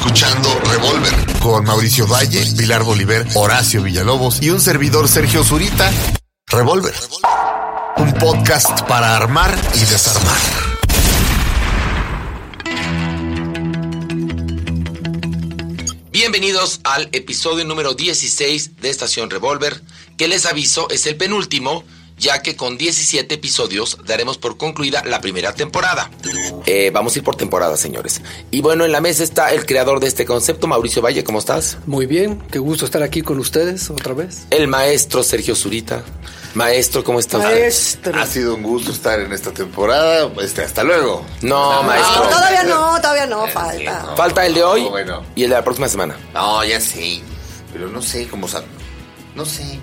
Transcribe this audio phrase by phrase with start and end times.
[0.00, 5.92] escuchando Revolver con Mauricio Valle, Pilar Bolívar, Horacio Villalobos y un servidor Sergio Zurita.
[6.46, 6.94] Revolver.
[7.98, 10.38] Un podcast para armar y desarmar.
[16.10, 19.82] Bienvenidos al episodio número 16 de Estación Revolver,
[20.16, 21.84] que les aviso es el penúltimo,
[22.20, 26.10] ya que con 17 episodios daremos por concluida la primera temporada.
[26.66, 28.20] Eh, vamos a ir por temporada, señores.
[28.50, 31.78] Y bueno, en la mesa está el creador de este concepto, Mauricio Valle, ¿cómo estás?
[31.86, 34.46] Muy bien, qué gusto estar aquí con ustedes otra vez.
[34.50, 36.04] El maestro Sergio Zurita.
[36.52, 37.44] Maestro, ¿cómo estás?
[38.12, 40.30] Ha sido un gusto estar en esta temporada.
[40.42, 41.24] Este, hasta luego.
[41.42, 42.24] No, maestro.
[42.24, 44.14] No, todavía no, todavía no, falta.
[44.16, 45.22] Falta el de hoy No, bueno.
[45.36, 46.16] y el de la próxima semana.
[46.34, 47.20] No, ya sé.
[47.72, 48.64] Pero no sé cómo sa-
[49.36, 49.78] No sé.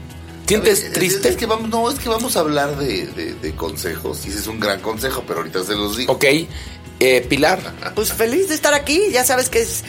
[0.47, 1.29] ¿Sientes Es- es- triste?
[1.29, 4.25] Es, que vamos, no, es que vamos a hablar de, de- de consejos.
[4.25, 6.13] Y ese es un gran consejo, pero ahorita se los digo.
[6.13, 6.25] Ok.
[6.99, 7.59] Eh, Pilar.
[7.93, 9.83] Pues feliz de estar aquí, ya sabes que es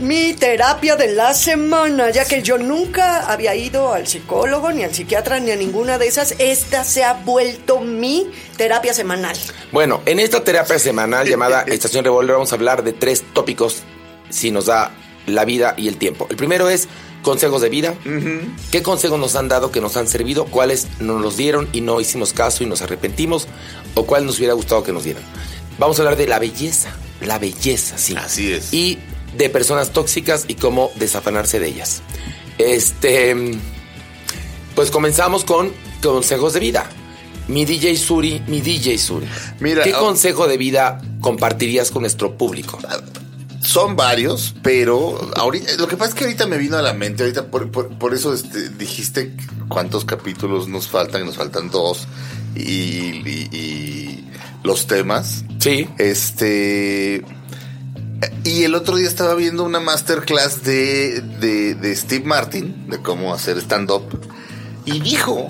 [0.00, 4.92] mi terapia de la semana, ya que yo nunca había ido al psicólogo, ni al
[4.92, 6.34] psiquiatra, ni a ninguna de esas.
[6.40, 9.36] Esta se ha vuelto mi terapia semanal.
[9.70, 13.82] Bueno, en esta terapia semanal llamada Estación Revolver vamos a hablar de tres tópicos
[14.28, 14.90] si nos da
[15.26, 16.26] la vida y el tiempo.
[16.28, 16.88] El primero es
[17.22, 17.94] consejos de vida.
[18.70, 20.46] ¿Qué consejos nos han dado que nos han servido?
[20.46, 23.48] ¿Cuáles nos los dieron y no hicimos caso y nos arrepentimos?
[23.94, 25.22] ¿O cuál nos hubiera gustado que nos dieran?
[25.78, 26.90] Vamos a hablar de la belleza.
[27.20, 28.14] La belleza, sí.
[28.16, 28.72] Así es.
[28.72, 28.98] Y
[29.36, 32.02] de personas tóxicas y cómo desafanarse de ellas.
[32.58, 33.34] Este.
[34.74, 35.72] Pues comenzamos con
[36.02, 36.88] consejos de vida.
[37.48, 39.26] Mi DJ Suri, mi DJ Suri.
[39.58, 40.00] Mira, ¿Qué oh.
[40.00, 42.78] consejo de vida compartirías con nuestro público?
[43.68, 47.22] Son varios, pero ahorita, lo que pasa es que ahorita me vino a la mente,
[47.24, 49.36] ahorita por, por- por eso este, dijiste
[49.68, 52.08] cuántos capítulos nos faltan, nos faltan dos,
[52.54, 54.28] y, y- y
[54.64, 55.44] los temas.
[55.58, 55.86] Sí.
[55.98, 57.22] Este.
[58.42, 63.34] Y el otro día estaba viendo una masterclass de, de, de Steve Martin, de cómo
[63.34, 64.02] hacer stand-up,
[64.86, 65.46] y dijo,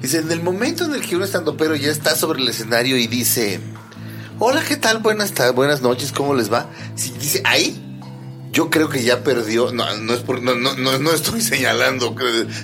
[0.00, 3.08] dice, en el momento en el que un stand-upero ya está sobre el escenario y
[3.08, 3.58] dice,
[4.40, 4.98] hola, ¿qué tal?
[4.98, 6.68] Buenas, ta- buenas noches, ¿cómo les va?
[6.96, 7.80] Si dice, ahí,
[8.52, 12.14] yo creo que ya perdió, no, no es por, no, no, no, estoy señalando,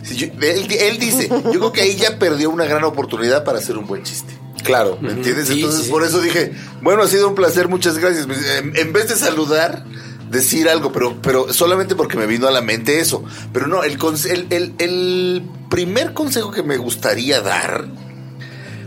[0.03, 3.59] si yo- él, él dice, yo creo que ahí ya perdió una gran oportunidad para
[3.59, 4.36] hacer un buen chiste.
[4.65, 4.98] Claro.
[5.00, 5.47] ¿Me entiendes?
[5.47, 8.26] Sí, Entonces, sí, por eso dije, bueno, ha sido un placer, muchas gracias.
[8.59, 9.84] En, en vez de saludar,
[10.28, 13.22] decir algo, pero, pero solamente porque me vino a la mente eso.
[13.53, 13.97] Pero no, el,
[14.28, 17.86] el, el- el primer consejo que me gustaría dar.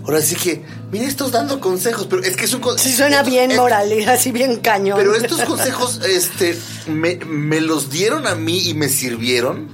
[0.10, 3.18] Ahora sí que, mira, estos dando consejos, pero es que es un con- Sí, suena
[3.18, 4.98] estos- bien es- moral, así bien cañón.
[4.98, 9.68] Pero estos consejos, este, me, me los dieron a mí y me sirvieron.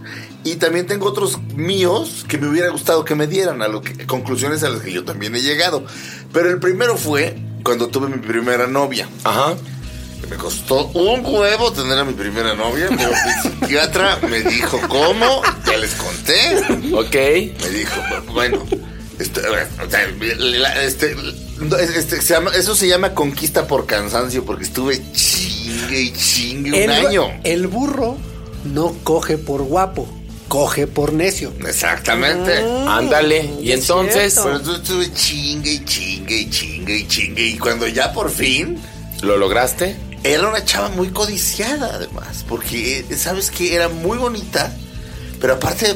[0.44, 4.06] Y también tengo otros míos que me hubiera gustado que me dieran, a lo que,
[4.06, 5.84] conclusiones a las que yo también he llegado.
[6.34, 9.07] Pero el primero fue cuando tuve mi primera novia.
[9.23, 9.56] Ajá.
[10.22, 14.79] que Me costó un huevo tener a mi primera novia, pero mi psiquiatra me dijo,
[14.88, 15.41] ¿cómo?
[15.66, 16.94] Ya les conté.
[16.94, 17.16] Ok.
[17.63, 18.02] Me dijo,
[18.34, 18.63] bueno,
[19.19, 21.15] este, o sea, la- este,
[21.97, 26.75] este, se llama- eso se llama conquista por cansancio, porque estuve chingue y chingue un
[26.75, 27.27] el, año.
[27.43, 28.17] el burro
[28.65, 30.07] no coge por guapo,
[30.47, 31.53] coge por necio.
[31.67, 32.57] Exactamente.
[32.87, 33.51] Ándale.
[33.61, 34.35] Y es entonces.
[34.41, 37.47] Pero entonces estuve chingue y chingue y chingue y chingue.
[37.47, 38.77] Y cuando ya por fin,
[39.21, 39.95] lo lograste.
[40.23, 44.75] era una chava muy codiciada además, porque, eh, ¿sabes que Era muy bonita,
[45.39, 45.95] pero aparte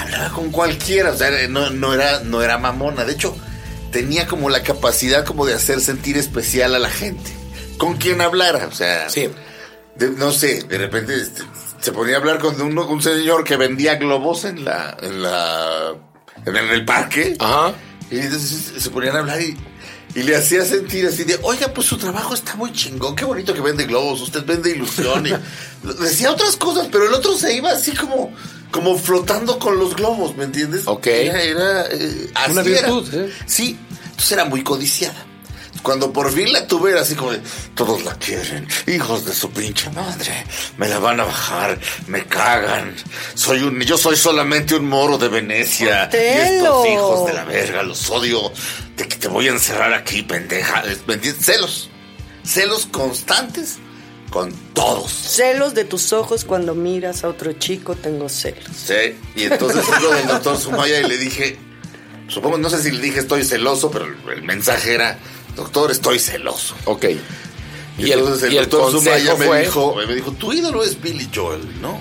[0.00, 3.04] hablaba con cualquiera, o sea, no, no era, no era mamona.
[3.04, 3.36] De hecho,
[3.92, 7.30] tenía como la capacidad como de hacer sentir especial a la gente.
[7.78, 9.28] Con quien hablara, o sea, Sí.
[9.96, 11.42] de- no sé, de repente este,
[11.80, 15.94] se ponía a hablar con uno- un señor que vendía globos en la, en la,
[16.46, 17.36] en el, en el parque.
[17.38, 17.72] Ajá.
[18.10, 19.56] Y entonces se ponían a hablar y,
[20.14, 23.52] y le hacía sentir así de, oiga, pues su trabajo está muy chingón, qué bonito
[23.52, 25.26] que vende globos, usted vende ilusión.
[25.26, 25.32] Y
[26.02, 28.32] decía otras cosas, pero el otro se iba así como,
[28.70, 30.82] como flotando con los globos, ¿me entiendes?
[30.86, 31.06] Ok.
[31.08, 32.70] Era, era, eh, así Una era.
[32.92, 33.32] virtud, ¿eh?
[33.46, 35.23] Sí, entonces era muy codiciada.
[35.82, 37.40] Cuando por fin la tuve era así como de,
[37.74, 40.46] todos la quieren, hijos de su pinche madre,
[40.78, 42.94] me la van a bajar, me cagan,
[43.34, 47.82] soy un, yo soy solamente un moro de Venecia, y estos hijos de la verga,
[47.82, 48.50] los odio,
[48.96, 50.82] de que te voy a encerrar aquí, pendeja.
[51.40, 51.90] Celos,
[52.44, 53.78] celos constantes
[54.30, 55.12] con todos.
[55.12, 58.64] Celos de tus ojos cuando miras a otro chico, tengo celos.
[58.74, 61.56] Sí, y entonces fui con el doctor Sumaya y le dije,
[62.28, 65.18] supongo, no sé si le dije estoy celoso, pero el mensaje era,
[65.56, 66.74] doctor, estoy celoso.
[66.84, 67.06] Ok.
[67.98, 71.00] Y, entonces el, y el doctor consejo me fue- dijo, me dijo, tu ídolo es
[71.00, 72.00] Billy Joel, ¿no?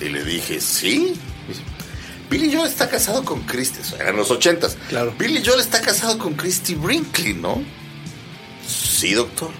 [0.00, 1.14] Y le dije, sí.
[1.46, 1.60] Dice,
[2.28, 4.76] Billy Joel está casado con Christy, o sea, eran los ochentas.
[4.88, 5.14] Claro.
[5.18, 7.62] Billy Joel está casado con Christy Brinkley, ¿no?
[8.66, 9.50] Sí, doctor.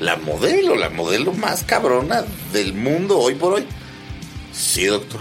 [0.00, 3.64] la modelo, la modelo más cabrona del mundo hoy por hoy.
[4.52, 5.20] Sí, doctor.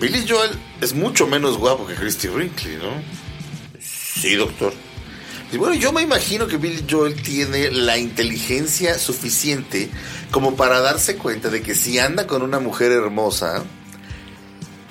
[0.00, 0.50] Billy Joel
[0.80, 2.90] es mucho menos guapo que Christy Brinkley, ¿no?
[3.80, 4.72] Sí, doctor.
[5.50, 9.88] Y bueno, yo me imagino que Billy Joel tiene la inteligencia suficiente
[10.30, 13.64] como para darse cuenta de que si anda con una mujer hermosa,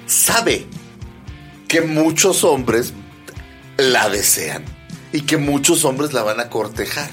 [0.08, 0.66] sabe
[1.68, 2.94] que muchos hombres
[3.78, 4.66] la desean
[5.14, 7.10] y que muchos hombres la van a cortejar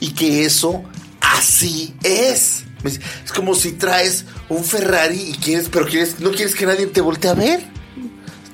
[0.00, 0.84] y que eso
[1.20, 2.64] así es.
[2.84, 7.00] Es como si traes un Ferrari y quieres, pero quieres, no quieres que nadie te
[7.00, 7.73] voltee a ver.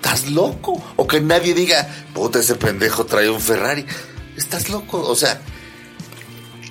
[0.02, 0.82] Estás loco.
[0.96, 3.84] O que nadie diga, puta, ese pendejo trae un Ferrari.
[4.36, 4.98] Estás loco.
[5.06, 5.40] O sea,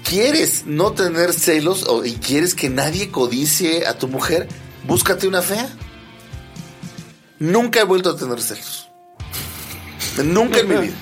[0.04, 4.48] quieres no tener celos o- y quieres que nadie codicie a tu mujer,
[4.88, 5.70] búscate una fea.
[7.38, 8.90] Nunca he vuelto a tener celos.
[10.24, 10.96] Nunca en mi vida.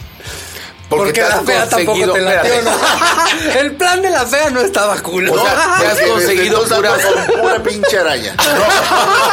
[0.89, 2.69] Porque, has la fea tampoco te la espérate.
[3.59, 5.29] El plan de la fea no estaba cool.
[5.29, 8.35] O sea, te has Porque conseguido con pura pinche araña.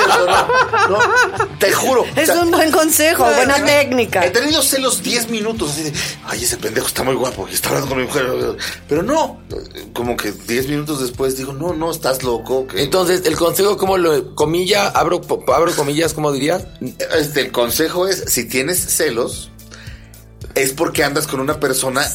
[0.04, 2.04] No, no, no, no, te juro.
[2.16, 4.24] Es O sea, un buen consejo, buena tenido- técnica.
[4.24, 5.92] He tenido celos 10 minutos así de,
[6.26, 8.26] ay, ese pendejo está muy guapo y está hablando con mi mujer.
[8.88, 9.40] Pero no,
[9.92, 12.66] como que 10 minutos después digo, no, no, estás loco.
[12.66, 14.88] que- Entonces, el consejo, ¿cómo lo comilla?
[14.88, 15.20] Abro,
[15.54, 16.64] abro comillas, ¿cómo dirías?
[17.16, 19.50] Este, el consejo es, si tienes celos,
[20.54, 22.06] es porque andas con una persona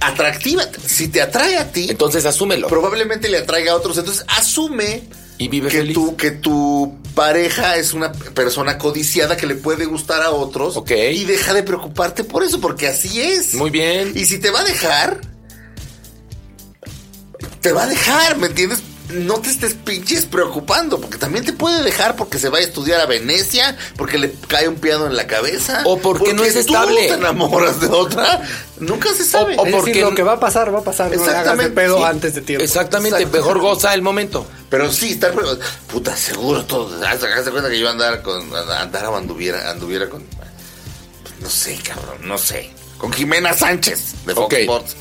[0.00, 0.64] atractiva.
[0.86, 2.68] Si te atrae a ti, Entonces, asúmelo.
[2.68, 3.98] probablemente le atraiga a otros.
[3.98, 5.02] Entonces, asume
[5.38, 5.98] Y vive que feliz.
[6.16, 10.76] que tu pareja es una persona codiciada que le puede gustar a otros.
[10.76, 10.90] Ok.
[11.12, 13.54] Y deja de preocuparte por eso, porque así es.
[13.54, 14.12] Muy bien.
[14.14, 15.20] Y si te va a dejar,
[17.60, 18.80] te va a dejar, ¿me entiendes?
[19.12, 23.00] No te estés pinches preocupando, porque también te puede dejar porque se va a estudiar
[23.00, 25.82] a Venecia, porque le cae un piano en la cabeza.
[25.84, 27.08] O porque no es tú estable.
[27.08, 28.42] te enamoras de otra.
[28.78, 29.56] Nunca se sabe.
[29.58, 31.06] O Es porque- decir, lo que va a pasar, va a pasar.
[31.10, 32.02] No le hagas de Exactamente, pedo sí.
[32.04, 32.64] antes de tiempo.
[32.64, 34.46] Exactamente, mejor goza el momento.
[34.68, 35.34] Pero sí, estar
[35.92, 36.90] puta, seguro todo.
[37.06, 40.24] Haz de cuenta que yo andar con andara o anduviera, anduviera con
[41.42, 42.70] no sé, cabrón, no sé.
[42.98, 44.52] Con Jimena Sánchez de Fox Ok.
[44.60, 44.96] Sports.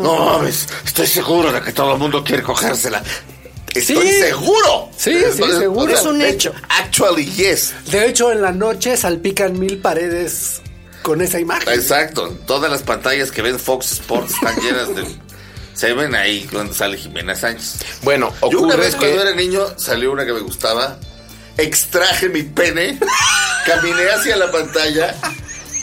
[0.00, 3.02] No mames, estoy seguro de que todo el mundo quiere cogérsela.
[3.74, 4.18] Estoy Sí.
[4.20, 4.90] seguro.
[4.96, 5.92] Sí, sí, seguro.
[5.94, 6.52] Es un hecho.
[6.68, 7.72] Actually, yes.
[7.90, 10.60] De hecho, en la noche salpican mil paredes
[11.02, 11.72] con esa imagen.
[11.72, 12.28] Exacto.
[12.46, 15.04] Todas las pantallas que ven Fox Sports están llenas de.
[15.74, 17.76] Se ven ahí cuando sale Jimena Sánchez.
[18.02, 19.00] Bueno, Yo una ocurre vez que...
[19.06, 20.98] cuando era niño salió una que me gustaba,
[21.56, 22.98] extraje mi pene,
[23.66, 25.14] caminé hacia la pantalla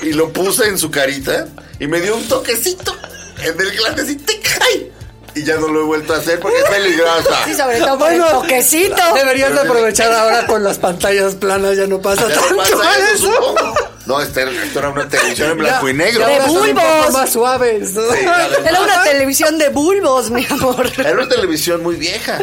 [0.03, 1.47] y lo puse en su carita
[1.80, 2.95] y me dio un toquecito
[3.44, 4.91] en el glande así, tic, ¡ay!
[5.35, 7.45] Y ya no lo he vuelto a hacer porque es peligrosa.
[7.45, 9.01] Sí, sobre todo por el toquecito.
[9.15, 13.11] Deberías de aprovechar ahora con las pantallas planas, ya no pasa Ya tanto no pasa
[13.13, 13.65] eso.
[14.05, 16.25] No, esta era, esto era una televisión en blanco y negro.
[16.25, 17.13] De bulbos.
[17.13, 17.93] más suaves.
[17.93, 18.01] ¿no?
[18.11, 18.59] Sí, además.
[18.65, 20.91] Era una televisión de bulbos, mi amor.
[20.97, 22.39] Era una televisión muy vieja.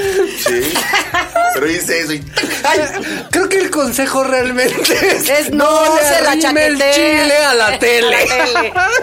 [0.46, 0.72] Sí.
[1.56, 2.22] Pero hice eso y.
[3.30, 7.78] Creo que el consejo realmente es, Es no, le se la el chile a la
[7.78, 8.14] tele.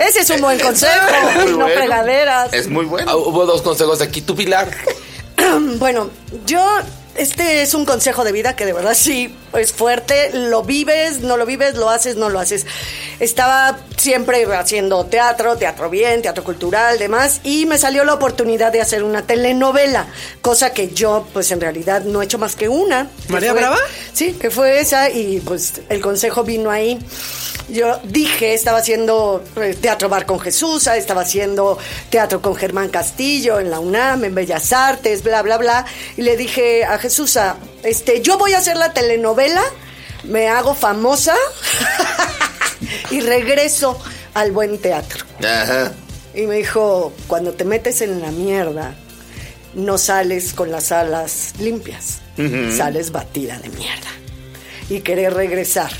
[0.08, 0.94] Ese es un buen consejo.
[1.36, 1.74] Muy no bueno.
[1.76, 2.54] fregaderas.
[2.54, 3.18] Es muy Ah, bueno.
[3.18, 4.22] Hubo dos consejos aquí.
[4.22, 4.70] ¿Tú, Pilar?
[5.80, 6.12] Bueno,
[6.46, 6.64] yo,
[7.16, 10.32] este es un consejo de vida que de verdad sí es fuerte.
[10.34, 12.66] Lo vives, no lo vives, lo haces, no lo haces.
[13.20, 18.82] Estaba siempre haciendo teatro, teatro bien, teatro cultural, demás, y me salió la oportunidad de
[18.82, 20.08] hacer una telenovela,
[20.42, 23.08] cosa que yo, pues en realidad no he hecho más que una.
[23.28, 23.78] que ¿María fue- Brava?
[24.14, 27.00] Sí, que fue esa, y pues el consejo vino ahí.
[27.70, 31.78] Yo dije, estaba haciendo eh, teatro bar con Jesús, estaba haciendo
[32.10, 35.86] teatro con Germán Castillo en la UNAM, en Bellas Artes, bla, bla, bla.
[36.18, 37.40] Y le dije a Jesús,
[37.84, 39.43] este, yo voy a hacer la telenovela,
[40.24, 41.36] me hago famosa
[43.12, 44.00] y regreso
[44.34, 45.26] al buen teatro.
[45.40, 45.94] Ajá.
[46.34, 48.96] Y me dijo, cuando te metes en la mierda,
[49.76, 52.22] no sales con las alas limpias,
[52.76, 54.10] sales batida de mierda.
[54.90, 55.92] Y querer regresar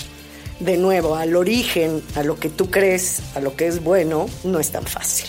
[0.60, 4.60] de nuevo al origen, a lo que tú crees, a lo que es bueno, no
[4.60, 5.28] es tan fácil.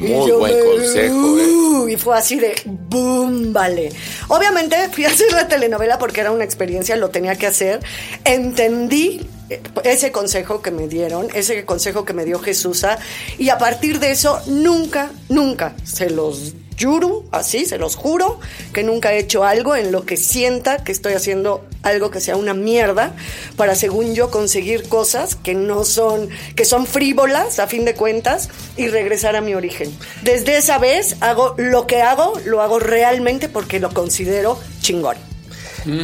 [0.00, 1.92] Muy buen me- consejo, ¿eh?
[1.92, 3.90] Y fue así de boom, vale.
[4.28, 7.80] Obviamente fui a hacer la telenovela porque era una experiencia, lo tenía que hacer.
[8.24, 12.98] Entendí eh, ese consejo que me dieron, ese consejo que me dio Jesusa,
[13.38, 18.40] y a partir de eso nunca, nunca, se los juro, así, se los juro,
[18.72, 22.36] que nunca he hecho algo en lo que sienta que estoy haciendo algo que sea
[22.36, 23.14] una mierda
[23.56, 28.48] para, según yo, conseguir cosas que no son, que son frívolas a fin de cuentas
[28.76, 29.90] y regresar a mi origen.
[30.22, 35.16] Desde esa vez hago lo que hago, lo hago realmente porque lo considero chingón.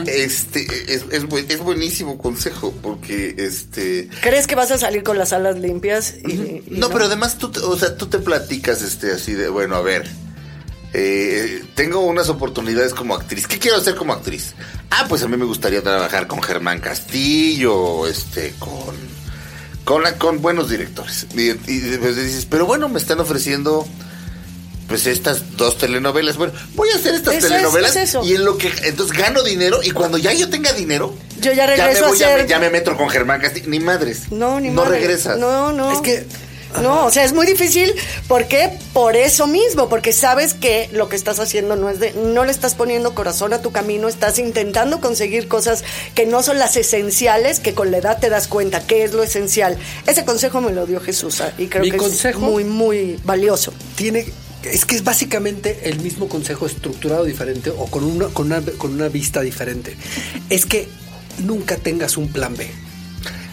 [0.07, 5.19] Este es, es, buen- es buenísimo consejo porque este ¿Crees que vas a salir con
[5.19, 6.15] las alas limpias?
[6.27, 9.51] Y, y no, pero además tú te, o sea, tú te platicas este así de
[9.51, 10.09] bueno, a ver.
[10.99, 13.47] Eh, tengo unas oportunidades como actriz.
[13.47, 14.55] ¿Qué quiero hacer como actriz?
[14.91, 18.95] Ah, pues a mí me gustaría trabajar con Germán Castillo, este, con,
[19.85, 21.27] con, la- con buenos directores.
[21.35, 23.87] Y, y después dices, pero bueno, me están ofreciendo
[24.89, 26.37] pues estas dos telenovelas.
[26.39, 28.25] Bueno, voy a hacer estas Eso es, telenovelas es eso.
[28.25, 31.13] y en lo que entonces gano dinero y cuando ya yo tenga dinero,
[31.43, 33.69] Yo ya me regreso a voy, ya hacer- me- ya me meto con Germán Castillo.
[33.69, 34.31] Ni madres.
[34.33, 35.01] No, ni No madre.
[35.01, 35.37] regresas.
[35.39, 35.91] No, no.
[35.93, 36.25] Es que-
[36.83, 37.93] No, o sea, es muy difícil.
[38.29, 38.71] ¿Por qué?
[38.93, 42.13] Por eso mismo, porque sabes que lo que estás haciendo no es de.
[42.13, 46.59] No le estás poniendo corazón a tu camino, estás intentando conseguir cosas que no son
[46.59, 49.77] las esenciales, que con la edad te das cuenta que es lo esencial.
[50.07, 53.19] Ese consejo me lo dio Jesús ah, y creo Mi que consejo- es muy, muy
[53.25, 53.73] valioso.
[53.97, 54.27] tiene
[54.63, 58.93] es que es básicamente el mismo consejo estructurado diferente o con una, con una, con
[58.95, 59.97] una vista diferente.
[60.51, 60.89] Es que
[61.45, 62.67] nunca tengas un plan B.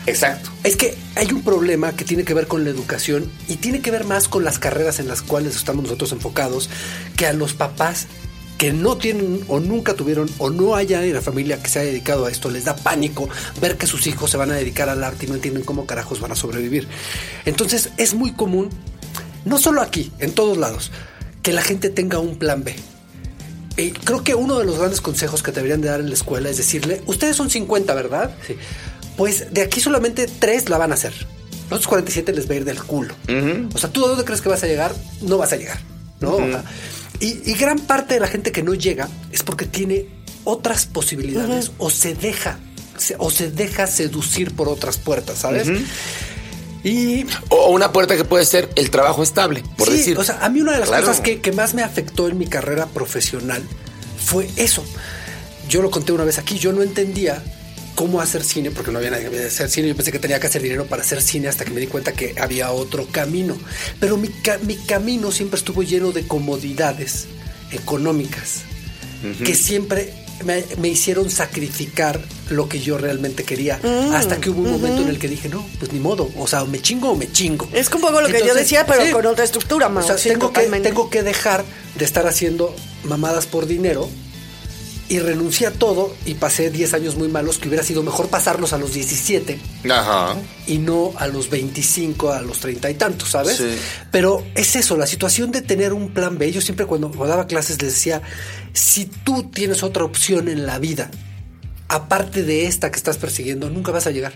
[0.05, 0.50] Exacto.
[0.63, 3.91] Es que hay un problema que tiene que ver con la educación y tiene que
[3.91, 6.69] ver más con las carreras en las cuales estamos nosotros enfocados
[7.15, 8.07] que a los papás
[8.57, 11.89] que no tienen o nunca tuvieron o no haya en la familia que se haya
[11.89, 13.29] dedicado a esto, les da pánico
[13.60, 16.19] ver que sus hijos se van a dedicar al arte y no entienden cómo carajos
[16.19, 16.88] van a sobrevivir.
[17.45, 18.69] Entonces es muy común,
[19.45, 20.91] no solo aquí, en todos lados,
[21.41, 22.75] que la gente tenga un plan B.
[23.75, 26.13] Y creo que uno de los grandes consejos que te deberían de dar en la
[26.13, 28.36] escuela es decirle, ustedes son 50, ¿verdad?
[28.45, 28.55] Sí.
[29.17, 31.13] Pues de aquí solamente tres la van a hacer.
[31.70, 33.13] Los otros 47 les va a ir del culo.
[33.74, 34.93] O sea, ¿tú a dónde crees que vas a llegar?
[35.22, 35.79] No vas a llegar,
[36.20, 36.36] ¿no?
[36.36, 36.63] O sea,
[37.20, 40.08] y, y gran parte de la gente que no llega es porque tiene
[40.43, 42.60] otras posibilidades o se deja
[42.98, 45.67] se- o se deja seducir por otras puertas, ¿sabes?
[46.84, 50.17] Y O una puerta que puede ser el trabajo estable, por sí, decir.
[50.17, 51.05] O sea, a mí una de las Claro.
[51.08, 53.63] cosas que, que más me afectó en mi carrera profesional
[54.24, 54.84] fue eso.
[55.70, 57.41] Yo lo conté una vez aquí, yo no entendía
[57.96, 59.88] cómo hacer cine, porque no había nadie que me hacer cine.
[59.88, 62.12] Yo pensé que tenía que hacer dinero para hacer cine hasta que me di cuenta
[62.14, 63.58] que había otro camino.
[64.00, 67.26] Pero mi, ca- mi camino siempre estuvo lleno de comodidades
[67.72, 68.62] económicas
[69.46, 72.20] que siempre me, me hicieron sacrificar
[72.50, 73.80] lo que yo realmente quería.
[73.82, 76.30] Mm, hasta que hubo un momento en el que dije, no, pues ni modo.
[76.38, 77.70] O sea, o me chingo o me chingo.
[77.72, 79.12] Es un poco lo que yo Entonces, decía, pero sí.
[79.12, 81.64] con otra estructura, Mau, O sea, sí, tengo, que, tengo que dejar
[81.98, 84.10] de estar haciendo mamadas por dinero
[85.13, 88.74] y renuncié a todo y pasé 10 años muy malos que hubiera sido mejor pasarlos
[88.74, 90.36] a los 17 Ajá.
[90.65, 93.58] y no a los 25, a los 30 y tantos, ¿sabes?
[93.58, 93.77] Sí.
[94.10, 96.51] Pero es eso, la situación de tener un plan B.
[96.51, 98.24] Yo siempre cuando daba clases les decía,
[98.74, 101.12] si tú tienes otra opción en la vida,
[101.89, 104.34] aparte de esta que estás persiguiendo, nunca vas a llegar.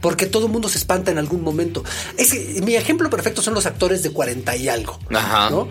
[0.00, 1.84] Porque todo el mundo se espanta en algún momento.
[2.18, 4.98] Es que mi ejemplo perfecto son los actores de 40 y algo.
[5.14, 5.50] Ajá.
[5.50, 5.68] ¿no?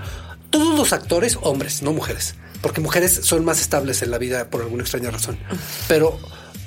[0.49, 2.35] Todos los actores, hombres, no mujeres.
[2.65, 5.37] Porque mujeres son más estables en la vida por alguna extraña razón.
[5.87, 6.17] Pero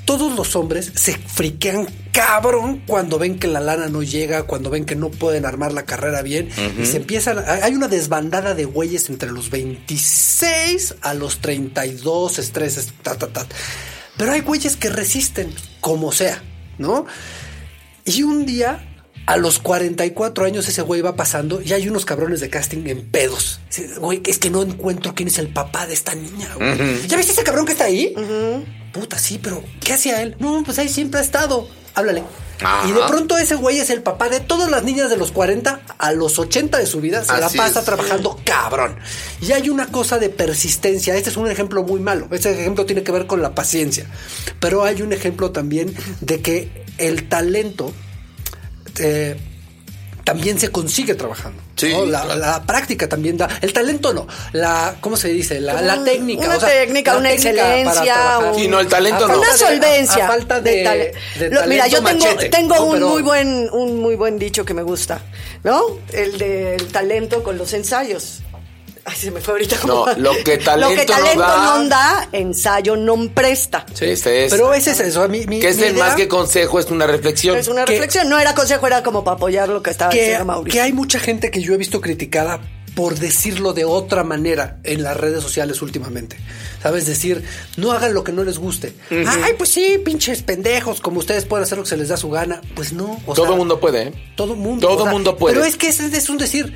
[0.05, 4.85] todos los hombres se friquean cabrón cuando ven que la lana no llega, cuando ven
[4.85, 6.51] que no pueden armar la carrera bien.
[6.81, 7.39] Y se empiezan.
[7.45, 13.27] hay- Hay una desbandada de güeyes entre los 26 a los 32 estreses, ta, ta,
[13.27, 13.45] ta.
[14.17, 16.41] Pero hay güeyes que resisten, como sea,
[16.79, 17.07] ¿no?
[18.05, 22.41] Y un día, a los 44 años, ese güey va pasando y hay unos cabrones
[22.41, 23.61] de casting en pedos.
[23.99, 26.49] Güey, es que no encuentro quién es el papá de esta niña.
[26.57, 27.07] güey.
[27.07, 28.15] ¿Ya viste ese cabrón que está ahí?
[28.93, 30.37] Puta, sí, pero ¿qué hacía él?
[30.39, 31.69] No, pues ahí siempre ha estado.
[31.95, 32.23] Háblale.
[32.61, 32.89] Ajá.
[32.89, 35.81] Y de pronto ese güey es el papá de todas las niñas de los 40
[35.99, 37.23] a los 80 de su vida.
[37.25, 37.85] Se la pasa es.
[37.85, 38.97] trabajando cabrón.
[39.41, 41.15] Y hay una cosa de persistencia.
[41.17, 42.29] Este es un ejemplo muy malo.
[42.33, 44.07] Este ejemplo tiene que ver con la paciencia.
[44.59, 47.93] Pero hay un ejemplo también de que el talento
[49.01, 49.37] eh,
[50.25, 51.63] también se consigue trabajando.
[51.75, 52.05] Sí, ¿no?
[52.05, 52.41] la, claro.
[52.41, 53.49] la práctica también da.
[53.63, 54.27] El talento no.
[54.53, 55.59] La, ¿cómo se dice?
[55.61, 56.59] La, la Una técnica.
[56.59, 59.35] técnica, la una técnica para excelencia, un- Sí, no, el talento A no.
[59.35, 60.23] falta Una de- solvencia.
[60.23, 62.85] A, a falta de, de tale- de Lo- Mira, yo tengo, machete, tengo ¿no?
[62.85, 65.23] un Pero- muy buen, un muy buen dicho que me gusta,
[65.65, 65.81] ¿no?
[66.13, 68.41] El del talento con los ensayos.
[69.09, 70.07] Ay, se me fue ahorita como.
[70.07, 73.87] No, lo que talento Lo que no talento da- no da, ensayo no presta.
[73.95, 75.29] Sí, Este es- Pero ese es eso.
[75.29, 77.57] Mi, mi- que es mi el idea- más que consejo, es una reflexión.
[77.57, 80.19] Es una Que- reflexión, no era consejo, era como para apoyar lo que estaba que,
[80.21, 80.79] diciendo Mauricio.
[80.79, 82.61] que hay mucha gente que yo he visto criticada
[82.95, 86.37] por decirlo de otra manera en las redes sociales últimamente.
[86.83, 87.07] ¿Sabes?
[87.07, 87.45] Decir,
[87.77, 88.93] no hagan lo que no les guste.
[89.11, 92.29] Ay, pues sí, pinches pendejos, como ustedes pueden hacer lo que se les da su
[92.31, 92.61] gana.
[92.75, 93.21] Pues no.
[93.27, 94.33] o Todo sea, mundo puede, ¿eh?
[94.37, 94.89] Todo mundo.
[94.89, 95.55] Todo mundo puede.
[95.55, 96.75] Pero es que es, es un decir.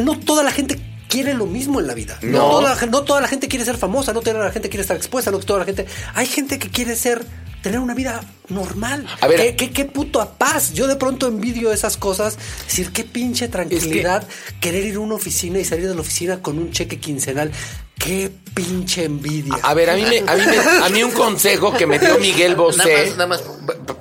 [0.00, 2.18] No toda la gente quiere lo mismo en la vida.
[2.22, 2.30] No.
[2.38, 2.50] No.
[2.50, 4.96] toda, la, no toda la gente quiere ser famosa, no toda la gente quiere estar
[4.96, 5.86] expuesta, no toda la gente.
[6.14, 7.24] Hay gente que quiere ser,
[7.62, 9.06] tener una vida normal.
[9.20, 9.38] A ver.
[9.40, 10.72] ¿Qué, qué, qué puto a paz.
[10.72, 12.38] Yo de pronto envidio esas cosas.
[12.66, 14.26] Decir, qué pinche tranquilidad
[14.60, 17.50] querer ir a una oficina y salir de la oficina con un cheque quincenal.
[17.98, 19.54] Qué pinche envidia.
[19.62, 22.18] A ver, a mí, me, a, mí me- a mí un consejo que me dio
[22.18, 22.78] Miguel Nada Bosé.
[23.06, 23.42] más, nada más,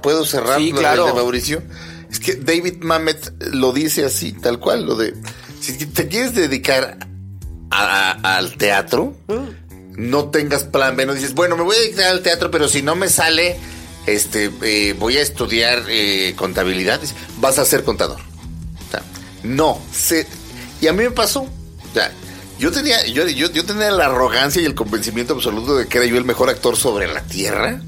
[0.01, 1.05] ¿puedo cerrar Sí, lo claro.
[1.05, 1.61] de Mauricio?
[2.09, 5.13] Es que David Mamet lo dice así, tal cual, lo de,
[5.61, 6.97] si te quieres dedicar
[7.69, 9.15] a- a- al teatro,
[9.95, 12.81] no tengas plan B, no dices, bueno, me voy a dedicar al teatro, pero si
[12.81, 13.57] no me sale,
[14.07, 16.99] este, eh, voy a estudiar eh, contabilidad,
[17.39, 18.19] vas a ser contador.
[18.19, 19.03] O sea,
[19.43, 20.27] no, se-
[20.81, 21.41] y a mí me pasó.
[21.43, 22.11] O sea,
[22.57, 26.07] yo tenía, yo, yo, yo tenía la arrogancia y el convencimiento absoluto de que era
[26.07, 27.81] yo el mejor actor sobre la tierra.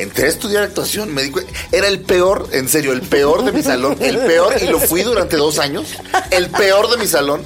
[0.00, 3.52] Entré a estudiar actuación, me di cuen- era el peor, en serio, el peor de
[3.52, 5.88] mi salón, el peor, y lo fui durante dos años,
[6.30, 7.42] el peor de mi salón,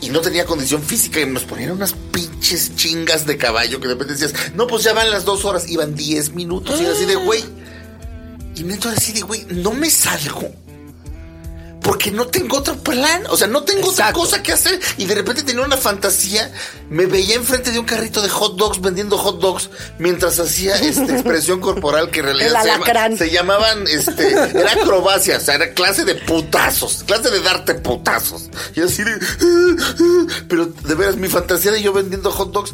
[0.00, 3.94] y no tenía condición física, y nos ponían unas pinches chingas de caballo que de
[3.94, 7.04] repente decías, no, pues ya van las dos horas, iban diez minutos, y era así
[7.04, 7.44] de, güey,
[8.56, 10.50] y neto era así de, güey, no me salgo.
[11.84, 14.80] Porque no tengo otro plan, o sea, no tengo otra cosa que hacer.
[14.96, 16.50] Y de repente tenía una fantasía,
[16.88, 21.12] me veía enfrente de un carrito de hot dogs vendiendo hot dogs mientras hacía esta
[21.12, 22.86] expresión corporal que en realidad se, llama-
[23.18, 28.48] se llamaban, este, era acrobacia, o sea, era clase de putazos, clase de darte putazos.
[28.74, 29.12] Y así de,
[30.48, 32.72] pero de veras, mi fantasía de yo vendiendo hot dogs,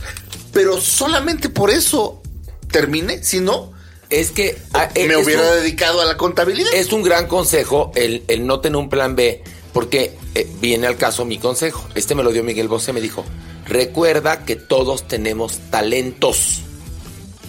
[0.53, 2.23] pero solamente por eso
[2.71, 3.73] terminé, si no,
[4.11, 6.73] Es que ah, me es hubiera un- dedicado a la contabilidad.
[6.75, 10.97] Es un gran consejo el, el no tener un plan B, porque eh, viene al
[10.97, 11.87] caso mi consejo.
[11.95, 13.25] Este me lo dio Miguel Bosé, me dijo,
[13.67, 16.63] recuerda que todos tenemos talentos.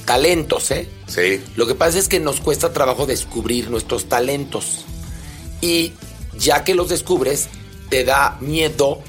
[0.06, 0.88] Talentos, ¿eh?
[1.08, 1.42] Sí.
[1.56, 4.86] Lo que pasa es que nos cuesta trabajo descubrir nuestros talentos.
[5.62, 5.94] Y
[6.38, 7.50] ya que los descubres,
[7.90, 9.00] te da miedo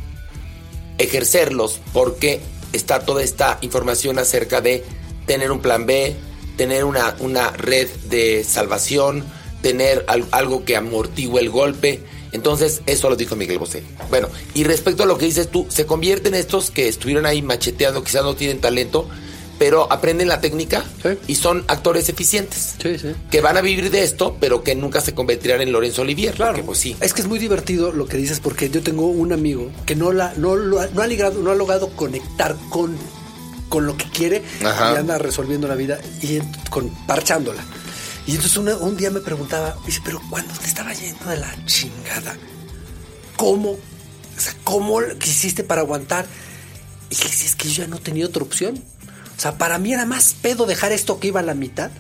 [0.98, 2.40] ejercerlos porque
[2.72, 4.84] está toda esta información acerca de
[5.26, 6.14] tener un plan B,
[6.56, 9.24] tener una, una red de salvación,
[9.62, 12.00] tener al- algo que amortigue el golpe.
[12.32, 13.82] Entonces, eso lo dijo Miguel Bosé.
[14.08, 18.02] Bueno, y respecto a lo que dices tú, se convierten estos que estuvieron ahí macheteando,
[18.02, 19.06] quizás no tienen talento,
[19.58, 21.10] pero aprenden la técnica Sí.
[21.28, 22.74] y son actores eficientes.
[22.82, 23.08] Sí, sí.
[23.30, 26.34] Que van a vivir de esto, pero que nunca se convertirán en Lorenzo Olivier.
[26.34, 26.96] Claro, Porque, pues sí.
[27.00, 30.10] Es que es muy divertido lo que dices porque yo tengo un amigo que no
[30.10, 32.96] la no, no ha logrado no ha logrado conectar con
[33.72, 34.92] con lo que quiere Ajá.
[34.92, 37.64] y anda resolviendo la vida y con parchándola.
[38.26, 41.50] Y entonces una- un día me preguntaba, dice, pero cuando te estaba yendo de la
[41.64, 42.36] chingada,
[43.36, 43.70] ¿cómo?
[43.70, 43.78] O
[44.40, 46.26] sea, ¿cómo hiciste para aguantar?
[47.08, 48.74] Y decía, es que yo ya no tenía otra opción.
[49.38, 51.90] O sea, para mí era más pedo dejar esto que iba a la mitad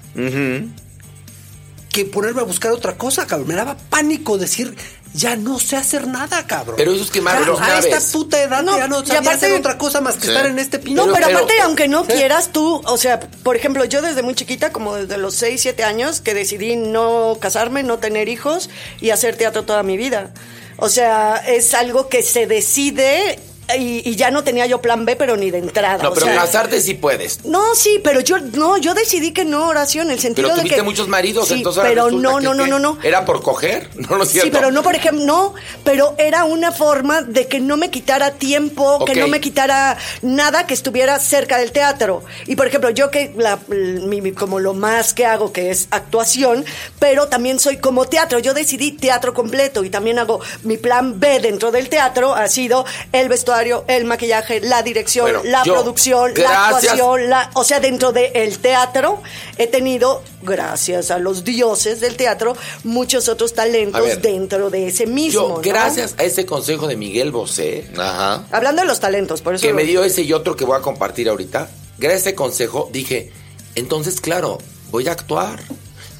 [1.90, 3.48] que ponerme a buscar otra cosa, cabrón.
[3.48, 4.74] Me daba pánico decir,
[5.14, 6.76] ya no sé hacer nada, cabrón.
[6.76, 9.20] Pero eso es quemar Ya, los A esta puta edad No, ya no y sabía
[9.20, 10.28] aparte- hacer otra cosa más que Sí.
[10.28, 10.94] estar en este pinche...
[10.94, 12.12] No, pero, pero- aparte, aunque no Sí.
[12.12, 15.84] quieras tú, o sea, por ejemplo, yo desde muy chiquita, como desde los 6, 7
[15.84, 18.70] años, que decidí no casarme, no tener hijos
[19.00, 20.30] y hacer teatro toda mi vida.
[20.78, 23.38] O sea, es algo que se decide
[23.76, 26.02] y, y ya no tenía yo plan B, pero ni de entrada.
[26.02, 27.44] No, o pero sea, casarte sí puedes.
[27.44, 30.62] No, sí, pero yo no, yo decidí que no, oración, en el sentido Pero de
[30.62, 32.98] tuviste que muchos maridos, Sí, entonces pero no, no, no, no, no.
[33.02, 33.88] ¿Era por coger?
[34.10, 34.48] No, es cierto.
[34.48, 35.54] Sí, pero no, por ejemplo, no,
[35.84, 40.66] pero era una forma de que no me quitara tiempo, que no me quitara nada
[40.66, 42.24] que estuviera cerca del teatro.
[42.46, 45.88] Y por ejemplo, yo que la, mi- mi- como lo más que hago que es
[45.90, 46.64] actuación,
[46.98, 48.38] pero también soy como teatro.
[48.38, 52.84] Yo decidí teatro completo y también hago mi plan B dentro del teatro ha sido
[53.12, 53.52] el vestuario,
[53.88, 58.58] el maquillaje, la dirección, Bueno, la yo, producción, la actuación, la, o sea, dentro del
[58.58, 59.22] teatro
[59.58, 65.06] he tenido, gracias a los dioses del teatro, muchos otros talentos ver, dentro de ese
[65.06, 65.32] mismo.
[65.42, 65.60] Yo, ¿no?
[65.62, 68.44] gracias a ese consejo de Miguel Bosé, Ajá.
[68.50, 69.62] Hablando de los talentos, por eso.
[69.62, 72.34] que lo- me dio ese y otro que voy a compartir ahorita, gracias a ese
[72.34, 73.30] consejo dije,
[73.74, 74.58] entonces claro,
[74.90, 75.60] voy a actuar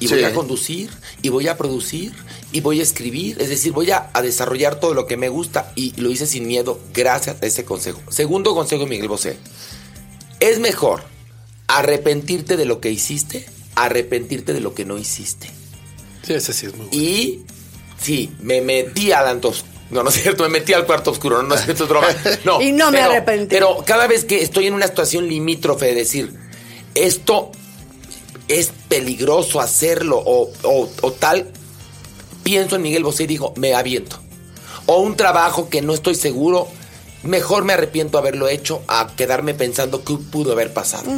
[0.05, 0.89] y voy a conducir
[1.21, 2.13] y voy a producir
[2.51, 5.71] y voy a escribir, es decir, voy a, a desarrollar todo lo que me gusta
[5.75, 8.01] y lo hice sin miedo gracias a ese consejo.
[8.09, 9.37] Segundo consejo de Miguel Bosé,
[10.39, 11.03] es mejor
[11.67, 15.49] arrepentirte de lo que hiciste, arrepentirte de lo que no hiciste.
[16.25, 17.01] Sí, ese sí es muy bueno.
[17.03, 17.41] Y
[18.01, 19.65] sí, me metí al antos.
[19.89, 22.07] No, no es cierto, me metí al cuarto oscuro, no, no es cierto, es broma.
[22.45, 23.47] No, Y no me pero- arrepentí.
[23.49, 26.33] Pero cada vez que estoy en una situación limítrofe de decir,
[26.95, 27.51] esto
[28.47, 31.51] es peligroso hacerlo o, o- o tal,
[32.43, 34.17] pienso en Miguel Bosé y digo, me aviento.
[34.85, 36.67] O un trabajo que no estoy seguro,
[37.23, 41.09] mejor me arrepiento de haberlo hecho a quedarme pensando que pudo haber pasado.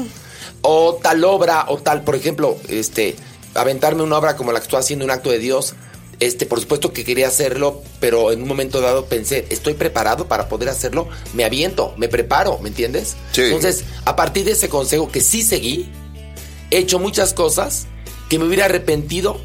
[0.62, 3.16] O tal obra, o tal, por ejemplo, este,
[3.56, 5.74] aventarme una obra como la que estoy haciendo, un acto de Dios.
[6.22, 10.48] Este, por supuesto que quería hacerlo, pero en un momento dado pensé, estoy preparado para
[10.48, 13.16] poder hacerlo, me aviento, me preparo, ¿me entiendes?
[13.34, 13.42] Sí.
[13.42, 15.90] Entonces, a partir de ese consejo que sí seguí,
[16.76, 17.88] he hecho muchas cosas
[18.30, 19.40] que me hubiera arrepentido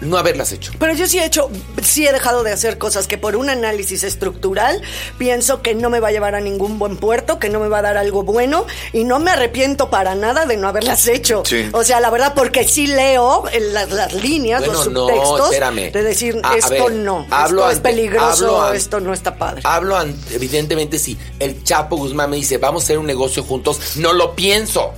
[0.00, 0.72] no haberlas hecho.
[0.80, 1.48] Pero yo sí he hecho,
[1.80, 4.82] sí he dejado de hacer cosas que por un análisis estructural
[5.16, 7.78] pienso que no me va a llevar a ningún buen puerto, que no me va
[7.78, 11.44] a dar algo bueno y no me arrepiento para nada de no haberlas hecho.
[11.46, 11.68] Sí.
[11.72, 15.92] O sea, la verdad, porque sí leo las, las líneas, los no, subtextos espérame.
[15.92, 19.36] de decir A- a esto ver, no, hablo esto es peligroso, hablo esto no está
[19.36, 19.62] padre.
[19.64, 19.96] Hablo,
[20.32, 24.34] evidentemente, si el Chapo Guzmán me dice, vamos a hacer un negocio juntos, no lo
[24.34, 24.94] pienso.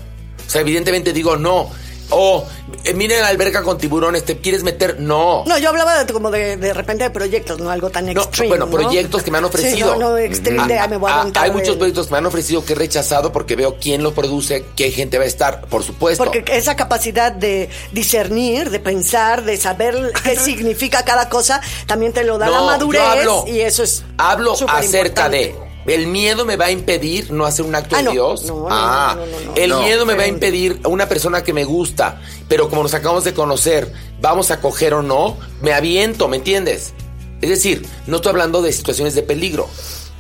[0.54, 1.68] O sea, evidentemente digo, no.
[2.10, 2.44] O,
[2.84, 5.00] eh, miren la alberca con tiburones, ¿te quieres meter?
[5.00, 5.42] No.
[5.46, 8.50] No, yo hablaba de, como de, de repente de proyectos, no algo tan No, extreme.
[8.50, 8.70] bueno, ¿no?
[8.70, 9.94] proyectos que me han ofrecido.
[9.94, 12.06] Sí, no, no, extreme de, Ah, "Ay, me voy a ah, aventar Hay muchos proyectos
[12.06, 15.24] que me han ofrecido que he rechazado porque veo quién lo produce, qué gente va
[15.24, 16.22] a estar, por supuesto.
[16.22, 22.22] Porque esa capacidad de discernir, de pensar, de saber qué significa cada cosa, también te
[22.22, 25.63] lo da la madurez hablo- y eso es Hablo acerca de.
[25.86, 28.10] El miedo me va a impedir no hacer un acto Ah, de no.
[28.12, 28.44] Dios.
[28.44, 29.54] No, no, ah, no, no, no, no.
[29.56, 29.80] el No.
[29.82, 33.24] miedo me va a impedir a una persona que me gusta, pero como nos acabamos
[33.24, 36.94] de conocer, vamos a coger o no, me aviento, ¿me entiendes?
[37.42, 39.68] Es decir, no estoy hablando de situaciones de peligro.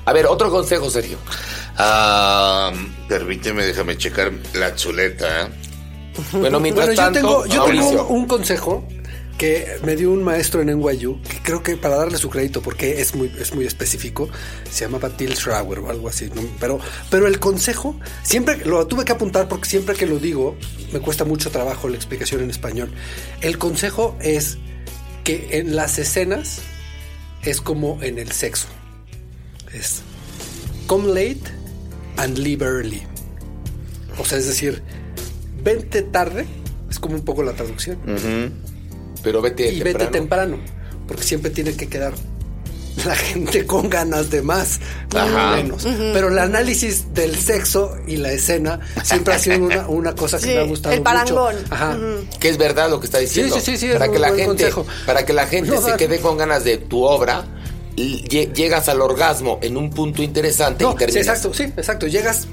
[0.04, 1.16] A ver, otro consejo, Sergio.
[1.78, 2.70] Ah,
[3.08, 5.42] permíteme, déjame checar la chuleta.
[5.42, 5.48] ¿eh?
[6.32, 8.06] Bueno, mientras Bueno, yo tanto, tengo, yo tengo Mauricio.
[8.06, 8.84] un, un consejo
[9.38, 13.00] que me dio un maestro en NYU, que creo que para darle su crédito, porque
[13.00, 14.28] es muy, es muy específico,
[14.70, 16.42] se llamaba Till Schreiber o algo así, ¿no?
[16.60, 16.78] pero,
[17.10, 20.56] pero el consejo, siempre lo tuve que apuntar porque siempre que lo digo,
[20.92, 22.92] me cuesta mucho trabajo la explicación en español.
[23.40, 24.58] El consejo es
[25.24, 26.60] que en las escenas
[27.42, 28.68] es como en el sexo.
[29.72, 30.02] Es
[30.86, 31.42] come late
[32.16, 33.02] and leave early.
[34.18, 34.82] O sea, es decir,
[35.62, 36.46] vente tarde,
[36.90, 37.98] es como un poco la traducción,
[39.24, 39.98] Pero vete y temprano.
[39.98, 40.58] vete temprano,
[41.08, 42.12] porque siempre tiene que quedar
[43.04, 44.78] la gente con ganas de más,
[45.14, 45.56] Ajá.
[45.56, 45.82] menos.
[45.84, 50.44] Pero el análisis del sexo y la escena siempre ha sido una, una cosa que
[50.44, 51.04] Sí, me ha gustado el mucho.
[51.12, 51.56] parangón.
[51.70, 51.98] Ajá.
[52.38, 53.54] Que es verdad lo que está diciendo.
[53.56, 54.86] Sí, sí, sí, sí, es para un que la buen gente, consejo.
[55.06, 57.44] para que la gente No, se quede con ganas de tu obra,
[57.96, 61.26] llegas al orgasmo en un punto interesante No, y sí, terminas.
[61.26, 62.06] exacto, sí, exacto.
[62.06, 62.48] Llegas,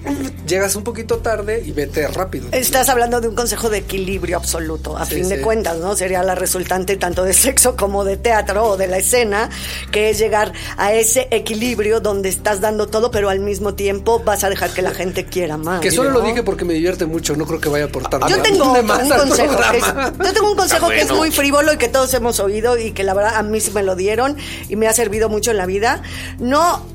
[0.48, 2.48] llegas un poquito tarde y vete rápido.
[2.52, 5.96] Estás hablando de un consejo de equilibrio absoluto, a Sí, fin de cuentas, ¿no?
[5.96, 9.50] Sería la resultante tanto de sexo como de teatro o de la escena,
[9.92, 14.44] que es llegar a ese equilibrio donde estás dando todo, pero al mismo tiempo vas
[14.44, 15.82] a dejar que la gente quiera más.
[15.82, 16.20] Que solo ¿no?
[16.20, 18.66] lo dije porque me divierte mucho, no creo que vaya a aportar Yo nada tengo
[18.74, 19.54] de otro, más un consejo.
[19.74, 22.92] es- yo tengo un consejo que es muy frívolo y que todos hemos oído y
[22.92, 24.38] que la verdad a mí sí me lo dieron
[24.70, 26.04] y me ha servido mucho en la vida.
[26.40, 26.86] No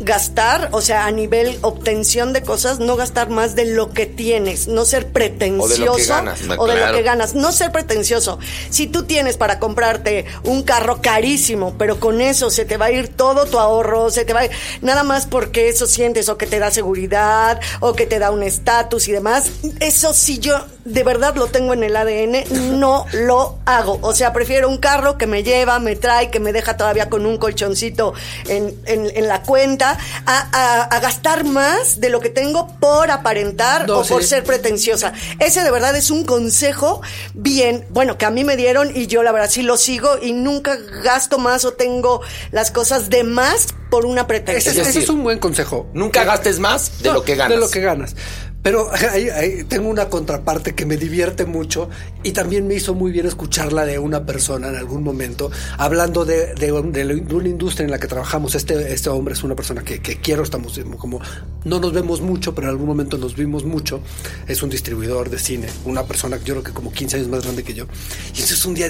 [0.00, 4.66] gastar, o sea, a nivel obtención de cosas, no gastar más de lo que tienes,
[4.66, 6.40] no ser pretencioso ganas.
[6.58, 6.96] o de lo Claro.
[6.96, 8.38] que ganas, no ser pretencioso.
[8.70, 12.90] Si tú tienes para comprarte un carro carísimo, pero con eso se te va a
[12.90, 16.36] ir todo tu ahorro, se te va a ir, nada más porque eso sientes o
[16.36, 19.44] que te da seguridad o que te da un estatus y demás,
[19.78, 23.98] eso sí yo de verdad lo tengo en el ADN, no lo hago.
[24.02, 27.24] O sea, prefiero un carro que me lleva, me trae, que me deja todavía con
[27.26, 28.14] un colchoncito
[28.48, 33.10] en, en- en la cuenta, a, a- a gastar más de lo que tengo por
[33.10, 35.12] aparentar No, o por ser pretenciosa.
[35.38, 37.00] Ese de verdad es un consejo
[37.34, 40.32] bien, bueno, que a mí me dieron y yo la verdad sí lo sigo y
[40.32, 44.72] nunca gasto más o tengo las cosas de más por una Ese, pretensión.
[44.72, 45.86] Es ese decir, es un buen consejo.
[45.92, 47.50] Nunca gastes más de No, lo que ganas.
[47.54, 48.14] De lo que ganas.
[48.62, 51.90] Pero ahí- ahí tengo una contraparte que me divierte mucho
[52.22, 56.54] y también me hizo muy bien escucharla de una persona en algún momento, hablando de,
[56.54, 58.54] de de de una industria en la que trabajamos.
[58.54, 61.20] Este, este hombre es una persona que, que quiero, estamos como,
[61.64, 64.00] no nos vemos mucho, pero en algún momento nos vimos mucho.
[64.46, 67.64] Es un distribuidor de cine, una persona yo creo que como 15 años más grande
[67.64, 67.86] que yo.
[68.26, 68.88] Y entonces un día,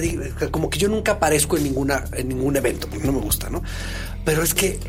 [0.51, 3.63] como que yo nunca aparezco en, ninguna, en ningún evento, porque no me gusta, ¿no?
[4.23, 4.79] Pero es que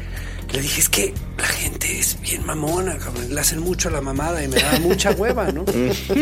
[0.54, 3.34] le dije, es que la gente es bien mamona, cabrón.
[3.34, 5.64] Le hacen mucho a la mamada y me da mucha hueva, ¿no?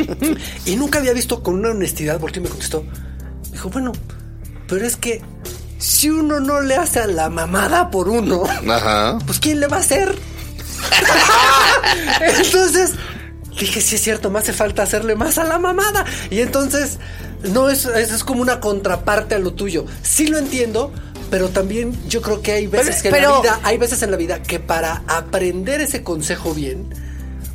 [0.67, 2.85] y nunca había visto con una honestidad, porque me contestó.
[3.51, 3.93] Dijo, bueno,
[4.67, 5.21] pero es que
[5.77, 9.19] si uno no le hace a la mamada por uno, Ajá.
[9.27, 10.15] pues ¿quién le va a hacer?
[12.21, 12.93] entonces
[13.59, 16.07] dije, sí es cierto, me hace falta hacerle más a la mamada.
[16.31, 16.99] Y entonces,
[17.53, 19.85] no es, es, es como una contraparte a lo tuyo.
[20.03, 20.91] Sí lo entiendo.
[21.33, 24.11] Pero también yo creo que hay veces Pero- que en la vida, hay veces en
[24.11, 26.95] la vida que para aprender ese consejo bien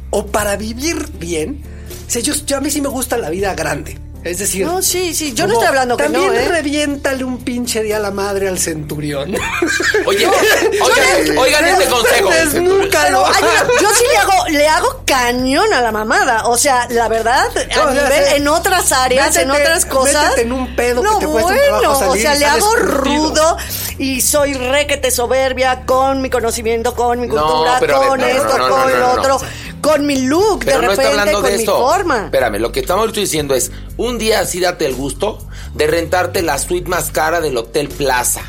[0.10, 1.62] o para vivir bien,
[2.08, 4.00] o sea, yo, yo a mí sí me gusta la vida grande.
[4.28, 6.48] Es decir, No, sí, sí, yo no estoy hablando que también no, ¿eh?
[6.48, 9.34] reviéntale un pinche día a la madre al centurión.
[10.06, 10.28] Oye,
[10.82, 12.30] oigan, oigan este consejo.
[12.30, 13.26] Desnúcalo.
[13.26, 16.48] Ay, yo, yo sí le hago, le hago cañón a la mamada.
[16.48, 20.38] O sea, la verdad, No, a o sea, nivel, en otras áreas, en otras cosas.
[20.38, 21.48] en un pedo que te un bueno,
[21.80, 22.98] trabajo salir o sea, le hago curtido.
[22.98, 23.58] rudo
[23.98, 28.76] y soy requete soberbia con mi conocimiento, con mi cultura, pero con esto, no, no,
[28.76, 29.22] con no, lo no, no.
[29.22, 29.42] otro.
[29.82, 31.78] Con mi look, Pero de no repente, está hablando con de mi esto.
[31.78, 32.26] forma.
[32.26, 35.40] Espérame, lo que estamos diciendo es, un día así date el gusto
[35.74, 38.42] de rentarte la suite más cara del Hotel Plaza.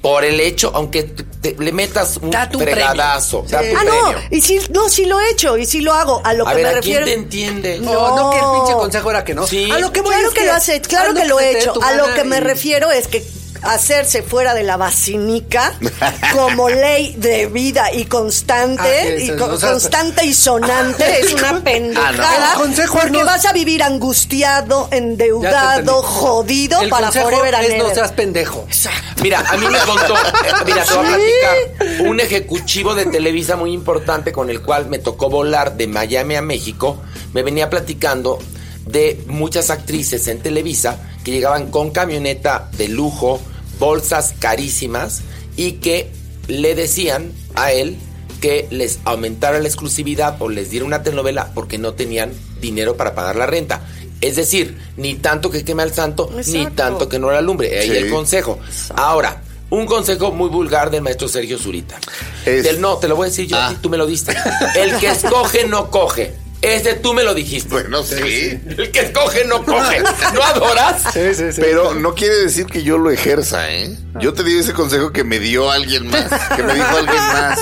[0.00, 3.44] Por el hecho, aunque te- te- le metas un Da tu fregadazo.
[3.50, 4.28] da tu Ah, no, premio.
[4.30, 6.22] y sí, no, sí lo he hecho, y sí lo hago.
[6.24, 7.04] A lo A que ver, me ¿a quién refiero.
[7.06, 7.78] te entiende?
[7.80, 9.46] No, no, que el pinche consejo era que no.
[9.46, 9.70] Sí.
[9.70, 11.48] A lo que voy Claro es que lo hace, claro haz que lo se he
[11.48, 11.72] te dé hecho.
[11.74, 13.22] tu A lo gana que me y- refiero es que
[13.62, 15.74] hacerse fuera de la basinica
[16.34, 21.20] como ley de vida y constante Ah, y sí, co- o sea, constante y sonante.
[21.20, 27.10] Es una pendejada El consejo porque no- vas a vivir angustiado, endeudado, jodido El para
[27.12, 28.66] forever and es no seas pendejo.
[29.22, 30.14] Mira, a mí me contó,
[30.66, 34.98] mira, te voy a platicar, un ejecutivo de Televisa muy importante con el cual me
[34.98, 36.96] tocó volar de Miami a México,
[37.34, 38.38] me venía platicando
[38.86, 43.40] de muchas actrices en Televisa que llegaban con camioneta de lujo,
[43.80, 45.22] bolsas carísimas
[45.56, 46.08] y que
[46.46, 47.96] le decían a él
[48.40, 53.14] que les aumentara la exclusividad o les diera una telenovela porque no tenían dinero para
[53.16, 53.80] pagar la renta.
[54.20, 57.78] Es decir, ni tanto que queme al santo, ni tanto que no la alumbre.
[57.80, 57.96] Ahí Sí.
[57.96, 58.58] el consejo.
[58.94, 61.98] Ahora, un consejo muy vulgar del maestro Sergio Zurita.
[62.44, 63.80] Es- Del no, te lo voy a decir yo, a ti, Ah.
[63.82, 64.34] tú me lo diste.
[64.76, 66.34] El que escoge no coge.
[66.62, 67.68] Ese tú me lo dijiste.
[67.70, 68.60] Bueno, sí.
[68.66, 70.00] El que escoge no coge.
[70.34, 71.02] ¿No adoras?
[71.12, 71.60] Sí, sí, sí.
[71.60, 73.96] Pero no quiere decir que yo lo ejerza, ¿eh?
[74.20, 77.58] Yo te di ese consejo que me dio alguien más, que me dijo alguien más.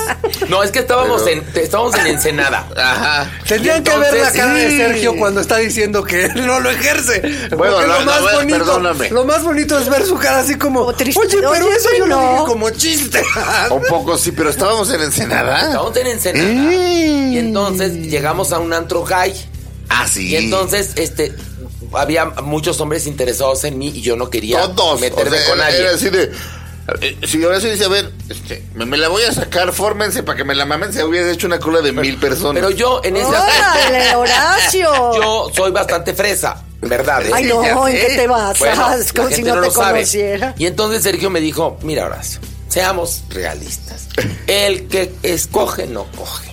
[0.48, 2.66] No, es que estábamos, Pero- en, estábamos en Ensenada.
[2.76, 3.30] Ajá.
[3.46, 4.68] Tendrían que ver la cara de.
[4.78, 7.20] Sergio cuando está diciendo que él no lo ejerce.
[7.56, 9.10] Bueno, Porque no, lo más no, bonito, perdóname.
[9.10, 11.20] lo más bonito es ver su cara así como, Como triste.
[11.20, 12.32] oye, pero eso yo lo no".
[12.32, 13.22] dije como chiste.
[13.70, 15.60] Un poco sí, pero estábamos en Ensenada.
[15.66, 16.48] Estábamos en Ensenada.
[16.48, 17.32] Mm.
[17.32, 19.34] Y entonces llegamos a un antro gay.
[19.90, 20.28] Ah, sí.
[20.28, 21.34] Y entonces, este,
[21.92, 25.00] había muchos hombres interesados en mí y yo no quería Todos.
[25.00, 25.78] meterme o sea, con nadie.
[25.80, 26.30] Era así de.
[27.02, 30.22] eh, Si ahora sí dice, a ver, este, me, me la voy a sacar, fórmense
[30.22, 32.54] para que me la mamen, se hubiera hecho una cola de mil personas.
[32.62, 34.90] Pero yo en ese ¡Órale, Horacio!
[35.22, 37.26] yo soy bastante fresa, ¿verdad?
[37.26, 37.30] eh?
[37.34, 38.58] Ay, no, ¿en qué te vas?
[38.58, 40.54] Bueno, como si no, no te conociera.
[40.58, 44.08] Y entonces Sergio me dijo, mira Horacio, seamos realistas.
[44.46, 46.47] El que escoge no coge.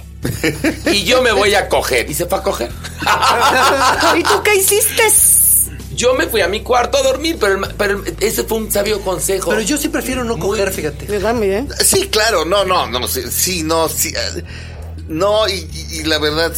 [0.92, 2.10] Y yo me voy a coger.
[2.10, 2.72] Y se fue a coger.
[4.18, 5.04] ¿Y tú qué hiciste?
[5.94, 9.00] Yo me fui a mi cuarto a dormir, pero, pero el- ese fue un sabio
[9.02, 9.50] consejo.
[9.52, 11.08] Pero yo sí prefiero no coger, fíjate.
[11.08, 11.70] Me da bien.
[11.84, 14.10] Sí, claro, no, no, no, sí, sí, no, sí.
[14.16, 14.44] eh,
[15.08, 16.54] No, y, y- la verdad.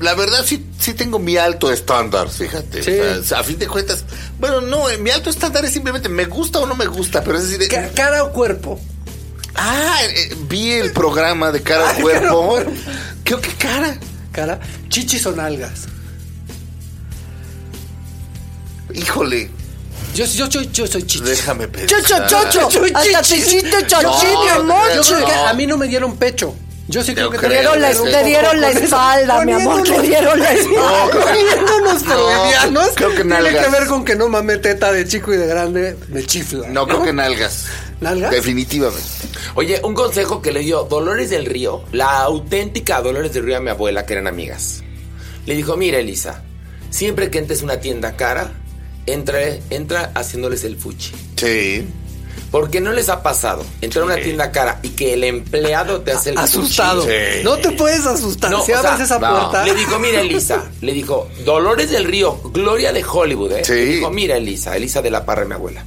[0.00, 2.82] La verdad sí, sí tengo mi alto estándar, fíjate.
[2.82, 2.98] Sí.
[2.98, 4.04] O sea, a fin de cuentas.
[4.38, 7.36] Bueno, no, eh, mi alto estándar es simplemente me gusta o no me gusta, pero
[7.38, 7.62] es decir.
[7.72, 8.80] Eh, cara o cuerpo.
[9.56, 12.58] Ah, eh, vi el programa de cara al cuerpo.
[13.24, 13.96] Creo que cara.
[14.32, 15.88] Cara, chichis o nalgas.
[18.94, 19.50] Híjole,
[20.14, 21.22] Yo, yo, yo, yo soy chichis.
[21.24, 22.02] déjame pensar.
[22.02, 22.70] Chocho, chocho.
[22.70, 24.88] Soy Hasta te hiciste No, chochín, mi amor.
[24.94, 25.48] Yo creo que No.
[25.48, 26.54] a mí no me dieron pecho.
[26.88, 29.82] Yo sí creo Yo que Te dieron la, te dieron la espalda, mi amor.
[29.84, 31.08] Te dieron la espalda.
[31.10, 32.02] creo que- Poniéndonos
[32.72, 33.64] No, creo que tiene nalgas.
[33.64, 36.68] que ver con que no mame teta de chico y de grande me chifla.
[36.68, 37.66] No, creo que nalgas.
[38.00, 38.30] ¿Nalgas?
[38.30, 39.04] Definitivamente.
[39.54, 43.60] Oye, un consejo que le dio Dolores del Río, la auténtica Dolores del Río a
[43.60, 44.82] mi abuela, que eran amigas.
[45.46, 46.42] Le dijo, mira Elisa,
[46.90, 48.52] siempre que entres a una tienda cara,
[49.06, 51.12] entra, entra haciéndoles el fuchi.
[51.36, 51.86] Sí.
[52.50, 56.12] Porque no les ha pasado entrar a una tienda cara y que el empleado te
[56.12, 57.04] hace el Asustado.
[57.04, 57.42] Sí.
[57.44, 58.50] No te puedes asustar.
[58.50, 59.30] No, si o abres sea, esa no.
[59.30, 59.64] puerta.
[59.64, 63.64] Le dijo, mira Elisa, le dijo, Dolores del Río, Gloria de Hollywood, ¿eh?
[63.64, 63.72] Sí.
[63.72, 65.84] Le dijo, mira Elisa, Elisa de la Parra, mi abuela.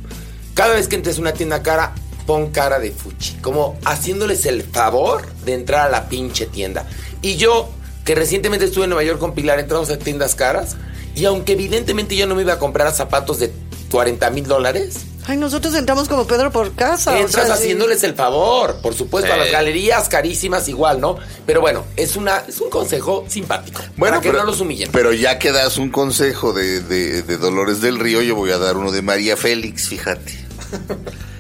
[0.54, 1.96] Cada vez que entres a una tienda cara,
[2.26, 3.36] pon cara de fuchi.
[3.42, 6.86] Como haciéndoles el favor de entrar a la pinche tienda.
[7.22, 7.70] Y yo,
[8.06, 10.76] que recientemente estuve en Nueva York con Pilar, entramos a tiendas caras.
[11.16, 13.52] Y aunque evidentemente yo no me iba a comprar zapatos de
[13.92, 17.14] 40 mil dólares, Ay, nosotros entramos como Pedro por casa.
[17.14, 17.52] o entras sí.
[17.54, 18.82] haciéndoles el favor.
[18.82, 21.16] Por supuesto, a las galerías carísimas igual, ¿no?
[21.46, 23.82] Pero bueno, es, una, es un consejo simpático.
[23.98, 24.90] para que no los humillen.
[24.92, 28.58] Pero ya que das un consejo de, de- de Dolores del Río, yo voy a
[28.58, 30.46] dar uno de María Félix, fíjate.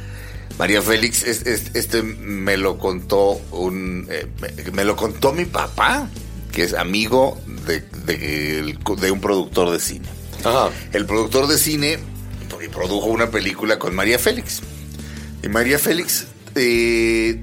[0.59, 5.45] María Félix, es- es- este me lo contó un, eh, me, me lo contó mi
[5.45, 6.07] papá,
[6.51, 10.07] que es amigo de, de- el- de un productor de cine.
[10.43, 10.69] Ajá.
[10.93, 11.99] El productor de cine
[12.71, 14.61] produjo una película con María Félix.
[15.43, 17.41] Y María Félix eh,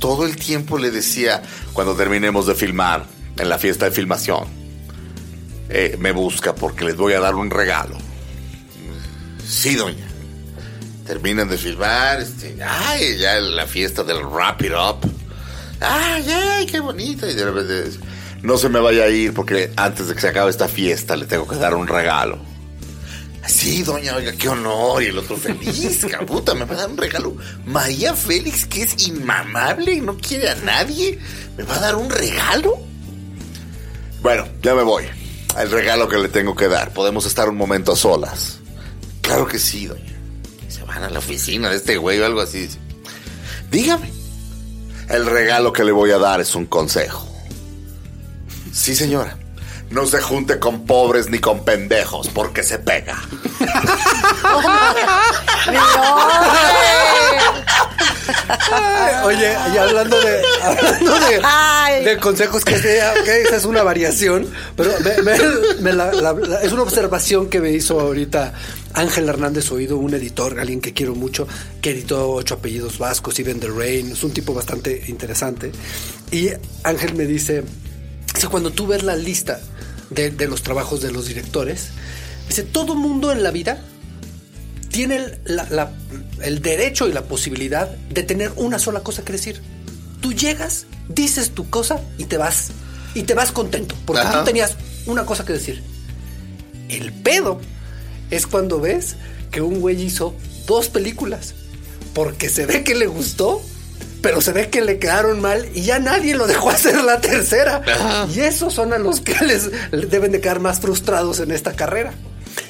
[0.00, 1.42] todo el tiempo le decía,
[1.72, 3.06] cuando terminemos de filmar,
[3.38, 4.44] en la fiesta de filmación,
[5.70, 7.96] eh, me busca porque les voy a dar un regalo.
[9.46, 10.07] Sí, doña.
[11.08, 15.10] Terminan de filmar, este, ay, ya la fiesta del Wrap It Up.
[15.80, 17.26] Ay, ay, qué bonito.
[17.26, 17.98] Y de repente,
[18.42, 21.24] no se me vaya a ir porque antes de que se acabe esta fiesta le
[21.24, 22.38] tengo que dar un regalo.
[23.46, 25.02] Sí, doña, oiga, qué honor.
[25.02, 27.34] Y el otro feliz, caputa, me va a dar un regalo.
[27.64, 31.18] María Félix, que es inmamable y no quiere a nadie,
[31.56, 32.76] ¿me va a dar un regalo?
[34.20, 35.04] Bueno, ya me voy.
[35.58, 36.92] El regalo que le tengo que dar.
[36.92, 38.58] Podemos estar un momento a solas.
[39.22, 40.17] Claro que sí, doña.
[40.68, 42.68] Se van a la oficina de este güey o algo así.
[43.70, 44.10] Dígame.
[45.08, 47.26] El regalo que le voy a dar es un consejo.
[48.72, 49.36] Sí, señora.
[49.90, 53.18] No se junte con pobres ni con pendejos porque se pega.
[59.24, 62.04] Oye, y hablando de, hablando de, Ay.
[62.04, 65.38] de consejos que sea, esa es una variación, pero me- me-
[65.80, 68.52] me la- la- la- es una observación que me hizo ahorita
[68.94, 71.46] Ángel Hernández Oído, un editor, alguien que quiero mucho,
[71.80, 75.72] que editó ocho apellidos vascos, Even the Rain, es un tipo bastante interesante.
[76.30, 76.50] Y
[76.84, 77.64] Ángel me dice,
[78.34, 79.60] dice, cuando tú ves la lista
[80.10, 81.88] de, de los trabajos de los directores,
[82.48, 83.82] dice, todo mundo en la vida
[84.90, 85.90] tiene el, la- la-
[86.42, 89.60] el derecho y la posibilidad de tener una sola cosa que decir.
[90.20, 92.68] Tú llegas, dices tu cosa y te vas.
[93.14, 94.40] Y te vas contento, porque Ajá.
[94.40, 95.82] tú tenías una cosa que decir.
[96.88, 97.60] El pedo
[98.30, 99.16] es cuando ves
[99.50, 100.34] que un güey hizo
[100.66, 101.54] dos películas,
[102.14, 103.62] porque se ve que le gustó,
[104.22, 107.82] pero se ve que le quedaron mal y ya nadie lo dejó hacer la tercera.
[108.34, 109.70] Y esos son a los que les
[110.10, 112.12] deben de quedar más frustrados en esta carrera.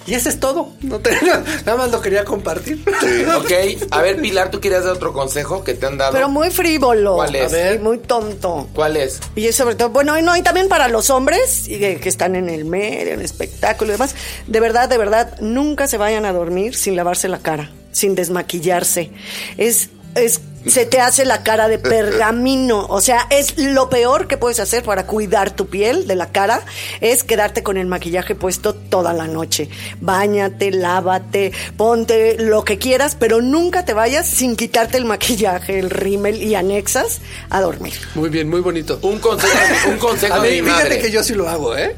[0.07, 0.71] Y ese es todo.
[0.81, 1.11] No te-
[1.67, 2.83] nada más lo quería compartir.
[3.39, 3.53] Ok,
[3.91, 6.13] a ver, Pilar, ¿tú querías dar otro consejo que te han dado?
[6.13, 7.15] Pero muy frívolo.
[7.17, 7.53] ¿Cuál es?
[7.53, 7.81] A ver.
[7.81, 8.69] Muy tonto.
[8.75, 9.21] ¿Cuál es?
[9.37, 12.09] Y es sobre todo, bueno, y no, y también para los hombres y que, que
[12.09, 14.15] están en el medio, en el espectáculo y demás,
[14.47, 19.11] de verdad, de verdad, nunca se vayan a dormir sin lavarse la cara, sin desmaquillarse.
[19.57, 22.87] Es, es, se te hace la cara de pergamino.
[22.89, 26.63] O sea, es lo peor que puedes hacer para cuidar tu piel de la cara,
[27.01, 29.69] es quedarte con el maquillaje puesto toda la noche.
[30.01, 35.91] Báñate, lávate, ponte lo que quieras, pero nunca te vayas sin quitarte el maquillaje, el
[35.91, 37.95] rímel y anexas a dormir.
[38.15, 38.99] Muy bien, muy bonito.
[39.03, 41.01] Un consejo, un consejo A de mí, mi fíjate madre.
[41.01, 41.97] que yo sí lo hago, ¿eh?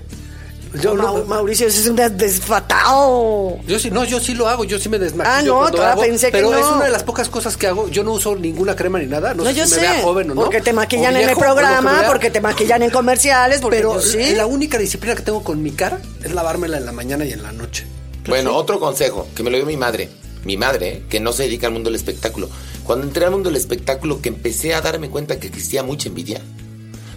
[0.74, 3.58] Yo no, Mauricio, ese es un desfatado.
[3.66, 6.02] yo sí, no, yo sí lo hago, yo sí me desmaquillo Ah, no, todavía hago,
[6.02, 7.88] pensé que pero es una de las pocas cosas que hago.
[7.88, 9.80] Yo no uso ninguna crema ni nada, no, No, sé yo si sé.
[9.80, 10.40] me vea joven o no.
[10.42, 14.34] Porque te maquillan en el programa, porque te maquillan en comerciales, Pero sí.
[14.34, 17.42] la única disciplina que tengo con mi cara es lavármela en la mañana y en
[17.42, 17.86] la noche.
[18.28, 20.08] Bueno, otro consejo que me lo dio mi madre.
[20.44, 21.02] Mi madre, ¿eh?
[21.10, 22.48] que no se dedica al mundo del espectáculo.
[22.84, 26.40] Cuando entré al mundo del espectáculo, que empecé a darme cuenta que existía mucha envidia.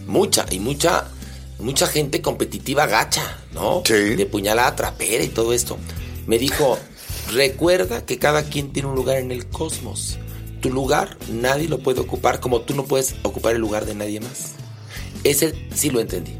[0.07, 1.05] Mucha, y mucha,
[1.63, 3.81] mucha gente competitiva gacha, ¿no?
[3.85, 3.93] Sí.
[3.93, 5.77] De puñalada trapera y todo esto.
[6.27, 6.77] Me dijo,
[7.31, 10.17] recuerda que cada quien tiene un lugar en el cosmos.
[10.61, 14.19] Tu lugar nadie lo puede ocupar como tú no puedes ocupar el lugar de nadie
[14.19, 14.51] más.
[15.23, 16.33] Ese sí lo entendí.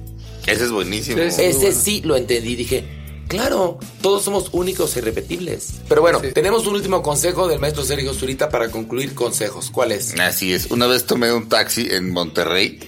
[0.45, 1.17] Ese es buenísimo.
[1.29, 1.41] Sí.
[1.41, 1.79] Ese bueno.
[1.81, 2.55] sí lo entendí.
[2.55, 2.85] Dije,
[3.27, 5.75] claro, todos somos únicos e irrepetibles.
[5.89, 6.31] Pero bueno, Sí.
[6.33, 9.69] tenemos un último consejo del maestro Sergio Zurita para concluir consejos.
[9.71, 10.17] ¿Cuál es?
[10.19, 10.67] Así es.
[10.71, 12.79] Una vez tomé un taxi en Monterrey.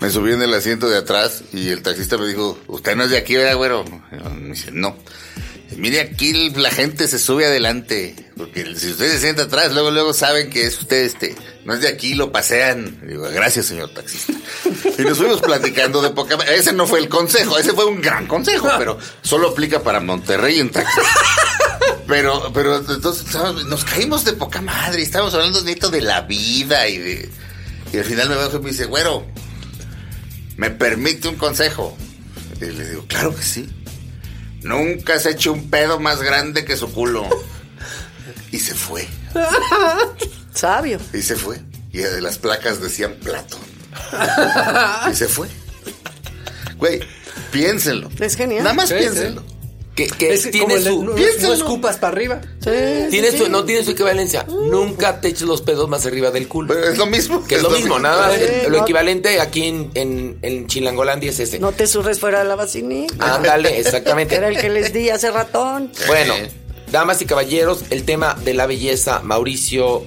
[0.00, 3.10] Me subí en el asiento de atrás y el taxista me dijo, ¿usted no es
[3.10, 3.84] de aquí, verdad, güero?
[4.40, 4.96] Me dice, no.
[5.76, 8.14] Mire, aquí la gente se sube adelante.
[8.36, 11.80] Porque si usted se sienta atrás, luego, luego saben que es usted, este, no es
[11.80, 13.00] de aquí, lo pasean.
[13.06, 14.32] Digo, gracias, señor taxista.
[14.98, 16.36] Y nos fuimos platicando de poca...
[16.48, 20.60] Ese no fue el consejo, ese fue un gran consejo, pero solo aplica para Monterrey
[20.60, 21.00] en taxi.
[22.06, 23.26] Pero, pero entonces
[23.66, 27.28] nos caímos de poca madre, estábamos hablando neto de la vida y de.
[27.92, 29.26] Y al final me bajo y me dice, güero,
[30.58, 31.96] ¿me permite un consejo?
[32.60, 33.70] Y le digo, claro que sí.
[34.62, 37.26] Nunca has hecho un pedo más grande que su culo.
[38.50, 39.06] Y se fue.
[40.54, 40.98] Sabio.
[41.12, 41.60] Y se fue.
[41.92, 43.60] Y de las placas decían Platón.
[45.10, 45.48] Y se fue.
[46.78, 47.00] Güey,
[47.52, 48.10] piénsenlo.
[48.18, 48.64] Es genial.
[48.64, 49.44] Nada más Sí, piénsenlo.
[49.98, 51.16] Que, que Es como tiene el su, no,
[51.52, 52.40] escupas para arriba.
[52.60, 52.70] Sí,
[53.10, 53.50] tiene sí, su- sí.
[53.50, 54.44] no tiene su equivalencia.
[54.48, 56.68] Nunca te eches los pedos más arriba del culo.
[56.72, 57.44] Pero es lo mismo.
[57.44, 58.30] Que es lo mismo, nada.
[58.68, 61.58] Lo no- equivalente aquí en, en, en Chilangolandia es ese.
[61.58, 63.34] No te surres fuera de la vacinita.
[63.34, 64.36] Ándale, exactamente.
[64.36, 65.90] Era el que les di hace ratón.
[66.06, 66.34] Bueno,
[66.92, 70.04] damas y caballeros, el tema de la belleza, Mauricio,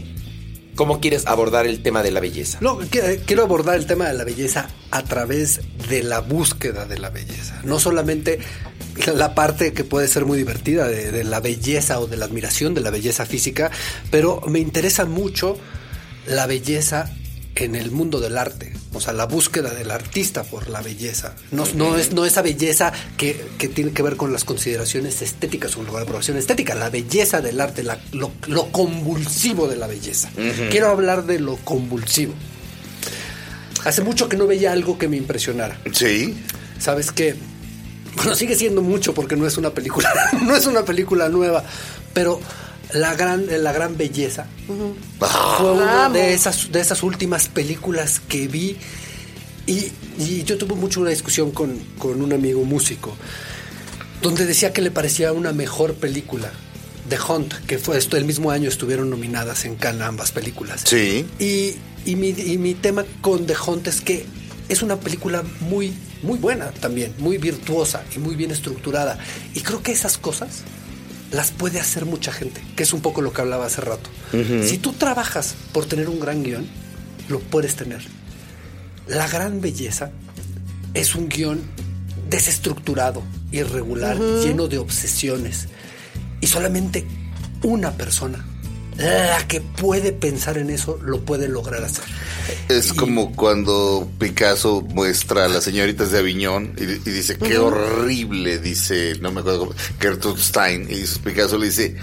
[0.75, 2.57] ¿cómo quieres abordar el tema de la belleza?
[2.61, 6.97] No, que- quiero abordar el tema de la belleza a través de la búsqueda de
[6.99, 7.59] la belleza.
[7.63, 8.39] No solamente
[9.15, 12.73] la parte que puede ser muy divertida de, de la belleza o de la admiración
[12.73, 13.71] de la belleza física,
[14.09, 15.57] pero me interesa mucho
[16.27, 17.09] la belleza
[17.55, 21.35] en el mundo del arte, o sea, la búsqueda del artista por la belleza.
[21.51, 25.75] No, no es no esa belleza que, que tiene que ver con las consideraciones estéticas
[25.75, 30.29] o la aprobación estética, la belleza del arte, la- lo, lo convulsivo de la belleza.
[30.69, 32.33] Quiero hablar de lo convulsivo.
[33.83, 35.79] Hace mucho que no veía algo que me impresionara.
[35.91, 36.35] Sí.
[36.79, 37.35] ¿Sabes qué?
[38.15, 40.09] Bueno, sigue siendo mucho porque no es una película,
[40.43, 41.63] no es una película nueva,
[42.13, 42.39] pero
[42.93, 46.13] la gran, la gran belleza fue una Vamos.
[46.13, 48.77] de esas, de esas últimas películas que vi
[49.67, 53.15] Y, y yo tuve mucho una discusión con, con un amigo músico,
[54.21, 56.51] donde decía que le parecía una mejor película.
[57.09, 60.81] The Hunt, que fue esto el mismo año estuvieron nominadas en Cannes ambas películas.
[60.85, 61.25] Sí.
[61.39, 61.75] Y,
[62.05, 64.25] y mi, y mi tema con The Hunt es que
[64.69, 69.17] es una película muy, muy buena también, muy virtuosa y muy bien estructurada.
[69.53, 70.63] Y creo que esas cosas
[71.31, 74.09] las puede hacer mucha gente, que es un poco lo que hablaba hace rato.
[74.63, 76.67] Si tú trabajas por tener un gran guion,
[77.29, 78.01] lo puedes tener.
[79.07, 80.11] La gran belleza
[80.93, 81.61] es un guion
[82.29, 85.67] desestructurado, irregular, lleno de obsesiones.
[86.41, 87.05] Y solamente
[87.63, 88.45] una persona,
[88.97, 92.03] la que puede pensar en eso, lo puede lograr hacer.
[92.69, 97.57] Es Y- como cuando Picasso muestra a las señoritas de Aviñón y, y dice, qué
[97.57, 101.95] horrible, dice, no me acuerdo, Gertrude Stein, y Picasso le dice,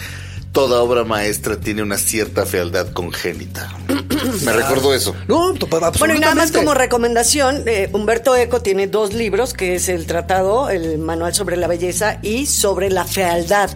[0.59, 3.71] toda obra maestra tiene una cierta fealdad congénita.
[4.45, 5.15] me recordó eso.
[5.29, 5.55] No.
[6.01, 10.07] Bueno, y nada más como recomendación, eh, Humberto Eco tiene dos libros, que es el
[10.07, 13.71] tratado, el manual sobre la belleza y sobre la fealdad,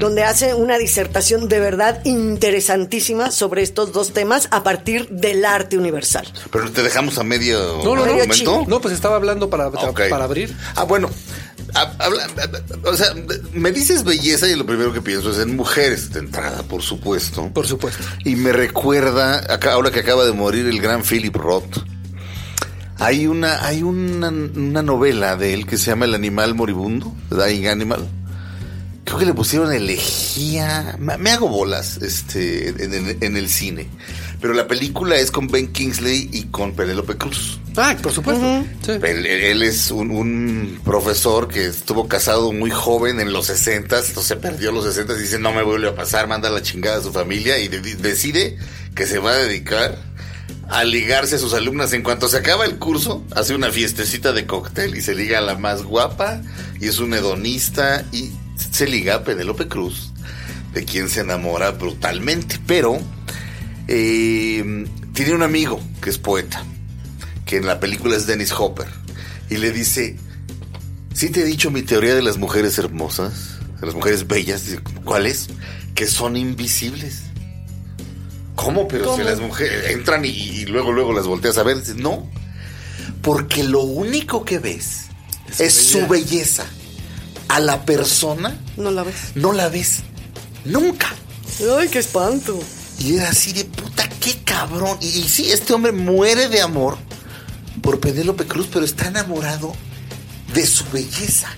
[0.00, 5.76] donde hace una disertación de verdad interesantísima sobre estos dos temas a partir del arte
[5.76, 6.26] universal.
[6.50, 8.14] Pero te dejamos a medio No, no, no.
[8.14, 8.64] Momento.
[8.66, 10.56] No, pues estaba hablando para, para abrir.
[10.76, 11.10] Ah, bueno.
[11.74, 12.26] Ha- habla-
[12.84, 13.08] o sea,
[13.54, 17.48] me dices belleza y lo primero que pienso es en mujeres de entrada, por supuesto.
[17.54, 18.02] Por supuesto.
[18.24, 21.78] Y me recuerda, acá, ahora que acaba de morir el gran Philip Roth,
[22.98, 27.66] hay una, hay una, una novela de él que se llama El animal moribundo, Dying
[27.68, 28.06] Animal.
[29.04, 30.96] Creo que le pusieron elegía.
[30.98, 33.88] Me, hago bolas este, en, en- en el cine.
[34.40, 37.58] Pero la película es con Ben Kingsley y con Penélope Cruz.
[37.76, 38.64] Ah, por supuesto.
[38.84, 38.92] Sí.
[39.02, 44.24] Él, él es un, un profesor que estuvo casado muy joven en los 60, entonces
[44.24, 47.02] se perdió los 60 y dice no me vuelve a pasar, manda la chingada a
[47.02, 48.56] su familia y de- decide
[48.94, 49.96] que se va a dedicar
[50.68, 51.92] a ligarse a sus alumnas.
[51.92, 55.42] En cuanto se acaba el curso, hace una fiestecita de cóctel y se liga a
[55.42, 56.40] la más guapa
[56.80, 60.12] y es un hedonista y se liga a Penélope Cruz,
[60.72, 62.98] de quien se enamora brutalmente, pero
[63.88, 66.64] eh, tiene un amigo que es poeta
[67.46, 68.86] que en la película es Dennis Hopper,
[69.50, 70.16] y le dice,
[71.12, 73.58] ¿sí te he dicho mi teoría de las mujeres hermosas?
[73.80, 74.64] De las mujeres bellas,
[75.04, 75.48] ¿cuál es?
[75.94, 77.24] Que son invisibles.
[78.54, 78.86] ¿Cómo?
[78.86, 82.30] Pero si las mujeres entran y, y luego, luego las volteas a ver, no,
[83.22, 85.06] porque lo único que ves
[85.58, 86.66] es, su belleza.
[87.52, 89.14] A la persona ¿No la ves?
[89.34, 90.00] no la ves
[90.64, 91.14] nunca.
[91.78, 92.58] Ay, qué espanto.
[92.98, 94.96] Y era así de puta, qué cabrón.
[95.00, 96.96] Y, y sí, este hombre muere de amor
[97.82, 99.74] por Penélope Cruz, pero está enamorado
[100.54, 101.48] de su belleza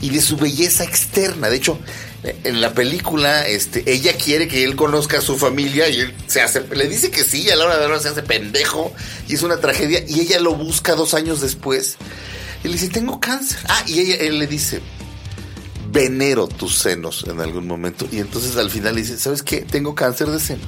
[0.00, 1.48] y de su belleza externa.
[1.48, 1.78] De hecho,
[2.22, 6.40] en la película, este, ella quiere que él conozca a su familia y él se
[6.40, 8.92] hace, le dice que sí, a la hora de la hora se hace pendejo
[9.28, 10.02] y es una tragedia.
[10.08, 11.96] Y ella lo busca dos años después
[12.64, 13.58] y le dice, tengo cáncer.
[13.68, 14.80] Ah, y ella, él le dice,
[15.94, 18.06] venero tus senos en algún momento.
[18.12, 19.62] Y entonces al final le dice, ¿sabes qué?
[19.62, 20.62] Tengo cáncer de seno.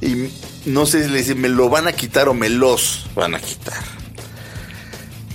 [0.00, 0.28] Y
[0.68, 3.38] no sé si le dice, me lo van a quitar o me los van a
[3.40, 3.80] quitar.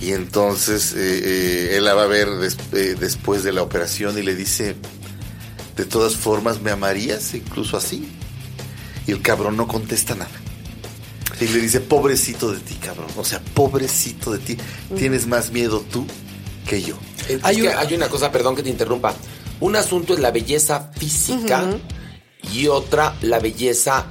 [0.00, 4.18] Y entonces eh, eh, él la va a ver des- eh, después de la operación
[4.18, 4.74] y le dice,
[5.76, 8.08] de todas formas, ¿me amarías incluso así?
[9.06, 10.30] Y el cabrón no contesta nada.
[11.40, 13.06] Y le dice, pobrecito de ti, cabrón.
[13.16, 14.56] O sea, pobrecito de ti.
[14.96, 16.06] Tienes más miedo tú
[16.70, 16.94] que yo.
[17.28, 19.12] Es Hay que una- hay una cosa, perdón que te interrumpa.
[19.60, 21.64] Un asunto es la belleza física
[22.52, 24.06] y otra la belleza,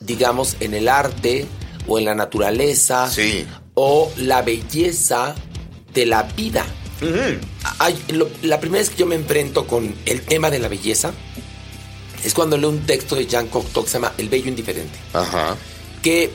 [0.00, 1.46] digamos, en el arte
[1.86, 3.46] o en la naturaleza Sí.
[3.74, 5.34] o la belleza
[5.94, 6.66] de la vida.
[7.78, 11.12] Hay- lo- la primera vez que yo me enfrento con el tema de la belleza
[12.24, 15.56] es cuando leo un texto de Jean Cocteau que se llama El bello indiferente Ajá.
[16.02, 16.30] que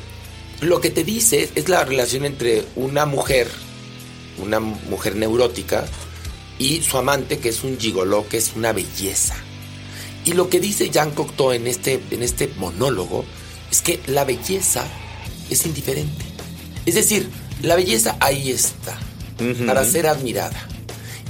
[0.61, 3.47] lo que te dice es la relación entre una mujer,
[4.37, 5.85] una mujer neurótica,
[6.57, 9.35] y su amante, que es un gigoló, que es una belleza.
[10.23, 13.25] Y lo que dice Jean Cocteau en este, en este monólogo
[13.71, 14.85] es que la belleza
[15.49, 16.25] es indiferente.
[16.85, 17.29] Es decir,
[17.61, 18.97] la belleza ahí está,
[19.65, 20.67] para ser admirada.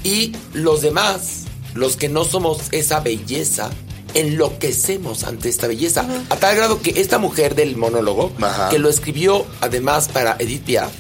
[0.03, 1.43] Y los demás,
[1.73, 3.71] los que no somos esa belleza,
[4.13, 6.07] enloquecemos ante esta belleza.
[6.29, 8.69] A tal grado que esta mujer del monólogo, Ajá.
[8.69, 10.91] que lo escribió además para Edith Piaf,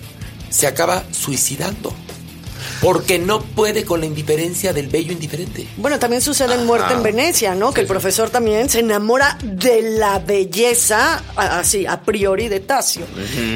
[0.55, 2.04] se acaba suicidando.
[2.81, 5.67] Porque no puede con la indiferencia del bello indiferente.
[5.77, 7.73] Bueno, también sucede en Muerte en Venecia, ¿no?
[7.73, 13.05] Que el profesor también se enamora de la belleza, así, a priori de Tasio.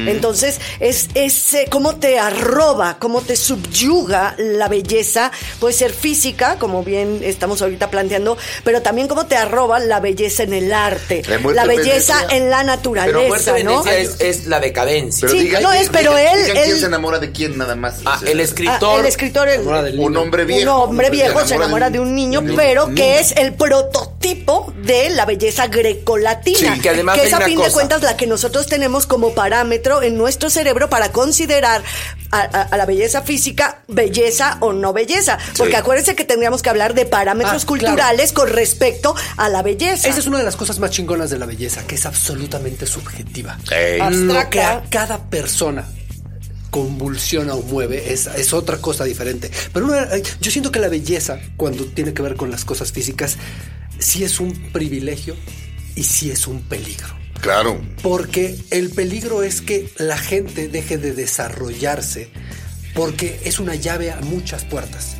[0.06, 6.82] Entonces, es ese, cómo te arroba, cómo te subyuga la belleza, puede ser física, como
[6.82, 11.38] bien estamos ahorita planteando, pero también cómo te arroba la belleza en el arte, La
[11.38, 12.36] Muerte la en belleza Venecia.
[12.36, 13.82] en la Pero naturaleza, Muerte de ¿no?
[13.82, 15.28] Venecia es, es la decadencia.
[15.28, 17.96] Sí, no es, pero él- él- quién se enamora de quién nada más.
[18.04, 19.00] Ah, O sea, el Ah, escritor.
[19.00, 19.60] el escritor, el-
[19.98, 20.62] Un hombre viejo.
[20.84, 22.94] Un hombre viejo se enamora de un niño, pero niño.
[22.96, 26.74] que es el prototipo de la belleza grecolatina.
[26.74, 30.02] Sí, que además que es a fin de cuentas la que nosotros tenemos como parámetro
[30.02, 31.82] en nuestro cerebro para considerar
[32.32, 35.38] a, a- a la belleza física belleza o no belleza.
[35.58, 40.08] Porque acuérdense que tendríamos que hablar de parámetros Ah, culturales con respecto a la belleza.
[40.08, 43.58] Esa es una de las cosas más chingonas de la belleza, que es absolutamente subjetiva.
[43.70, 43.98] Ey.
[43.98, 44.50] Lo Abstracta.
[44.50, 45.84] que a cada persona
[46.70, 49.50] convulsiona o mueve es, es otra cosa diferente.
[49.72, 50.08] Pero una-
[50.40, 53.36] yo siento que la belleza, cuando tiene que ver con las cosas físicas,
[53.98, 55.36] sí es un privilegio
[55.96, 57.18] y sí es un peligro.
[57.40, 57.80] Claro.
[58.02, 62.28] Porque el peligro es que la gente deje de desarrollarse
[62.94, 65.16] porque es una llave a muchas puertas.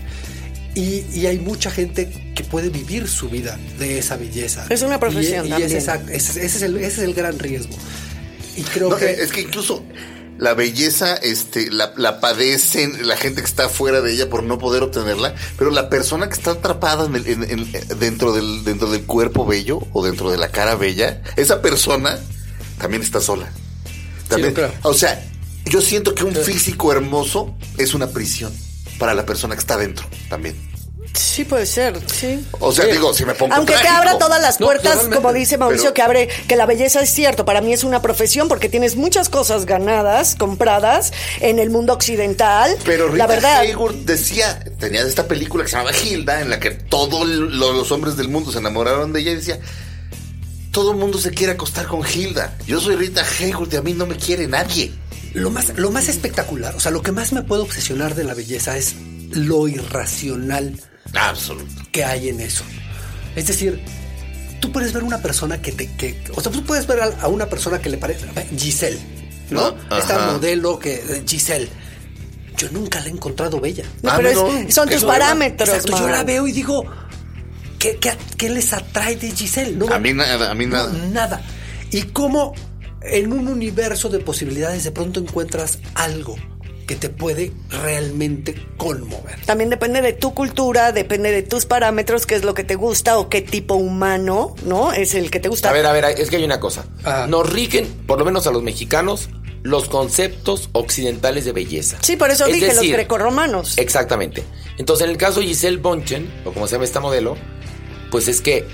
[0.74, 4.66] Y, y hay mucha gente que puede vivir su vida de esa belleza.
[4.68, 5.72] Es una profesión Y, y también.
[5.76, 7.74] ese, es, ese es el, ese es el gran riesgo.
[8.56, 9.10] Y creo No, que...
[9.10, 9.84] es que incluso
[10.40, 14.58] la belleza este, la, la padecen la gente que está fuera de ella por no
[14.58, 18.90] poder obtenerla, pero la persona que está atrapada en el- en- en- dentro, del, dentro
[18.90, 22.18] del cuerpo bello o dentro de la cara bella, esa persona
[22.78, 23.52] también está sola.
[24.28, 24.54] También.
[24.82, 25.22] O sea,
[25.66, 28.52] yo siento que un físico hermoso es una prisión
[28.98, 30.56] para la persona que está dentro también.
[31.12, 32.44] Sí, puede ser, sí.
[32.60, 33.98] O sea, digo, si me pongo Aunque te trágico.
[33.98, 37.44] abra todas las puertas, como dice Mauricio, Pero- que abre, que la belleza es cierto.
[37.44, 42.76] Para mí es una profesión porque tienes muchas cosas ganadas, compradas en el mundo occidental.
[42.84, 43.60] Pero Rita la verdad.
[43.60, 47.90] Hayworth decía, tenía esta película que se llamaba Hilda, en la que todos lo- los
[47.92, 49.58] hombres del mundo se enamoraron de ella y decía,
[50.72, 52.56] todo el mundo se quiere acostar con Hilda.
[52.66, 54.92] Yo soy Rita Hayworth y a mí no me quiere nadie.
[55.34, 58.34] Lo más, lo más espectacular, o sea, lo que más me puede obsesionar de la
[58.34, 58.94] belleza es
[59.32, 60.80] lo irracional
[61.14, 61.82] Absoluto.
[61.92, 62.64] que hay en eso.
[63.36, 63.80] Es decir,
[64.60, 65.88] tú puedes ver una persona que te...
[65.92, 68.26] Que, o sea, tú puedes ver a, a una persona que le parece...
[68.56, 68.98] Giselle,
[69.50, 69.74] ¿no?
[69.90, 70.94] Ah, Esta modelo que...
[70.96, 71.68] eh, Giselle.
[72.56, 73.84] Yo nunca la he encontrado bella.
[74.02, 76.84] No, Ah, pero es- no, son tus parámetros, Exacto, yo la veo y digo...
[77.78, 79.74] ¿Qué, qué, qué les atrae de Giselle?
[79.74, 80.92] No, A mí nada, a mí no, nada.
[81.08, 81.42] nada.
[81.90, 82.52] Y cómo
[83.02, 86.36] en un universo de posibilidades de pronto encuentras algo
[86.90, 89.38] que te puede realmente conmover.
[89.46, 93.16] También depende de tu cultura, depende de tus parámetros, qué es lo que te gusta
[93.16, 94.92] o qué tipo humano, ¿no?
[94.92, 95.70] Es el que te gusta.
[95.70, 96.84] A ver, a ver, es que hay una cosa.
[97.04, 97.28] Ajá.
[97.28, 99.28] Nos rigen, por lo menos a los mexicanos,
[99.62, 101.96] los conceptos occidentales de belleza.
[102.00, 103.78] Sí, por eso Es dije los decir, grecorromanos.
[103.78, 104.42] Exactamente.
[104.76, 107.36] Entonces, en el caso de Giselle Bonchen, o como se llama esta modelo,
[108.10, 108.66] pues es que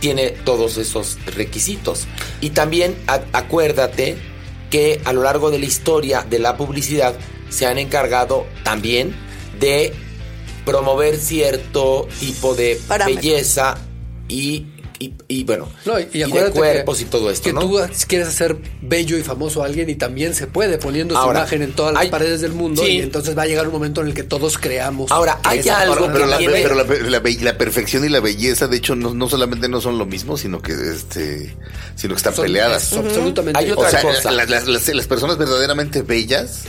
[0.00, 2.06] tiene todos esos requisitos.
[2.42, 2.94] Y también
[3.32, 4.18] acuérdate
[4.68, 7.14] que a lo largo de la historia de la publicidad
[7.52, 9.14] se han encargado también
[9.60, 9.92] de
[10.64, 13.76] promover cierto tipo de belleza
[14.28, 14.66] y,
[15.00, 17.52] y, y, bueno, No, y, y y de acuérdate cuerpos que, y todo esto, que
[17.52, 17.60] ¿no?
[17.62, 17.76] tú
[18.06, 21.72] quieres hacer bello y famoso a alguien y también se puede poniendo su imagen en
[21.72, 22.92] todas las hay- paredes del mundo sí.
[22.92, 25.10] y entonces va a llegar un momento en el que todos creamos.
[25.10, 26.84] Ahora, hay algo Pero, la, tiene- pero la,
[27.20, 30.36] la la perfección y la belleza, de hecho, no, no solamente no son lo mismo,
[30.38, 31.56] sino que este,
[31.96, 32.92] sino que están son- peleadas.
[32.92, 33.58] es absolutamente.
[33.58, 34.30] Hay otra o sea, cosa.
[34.30, 36.60] la- las, las- las personas verdaderamente bellas,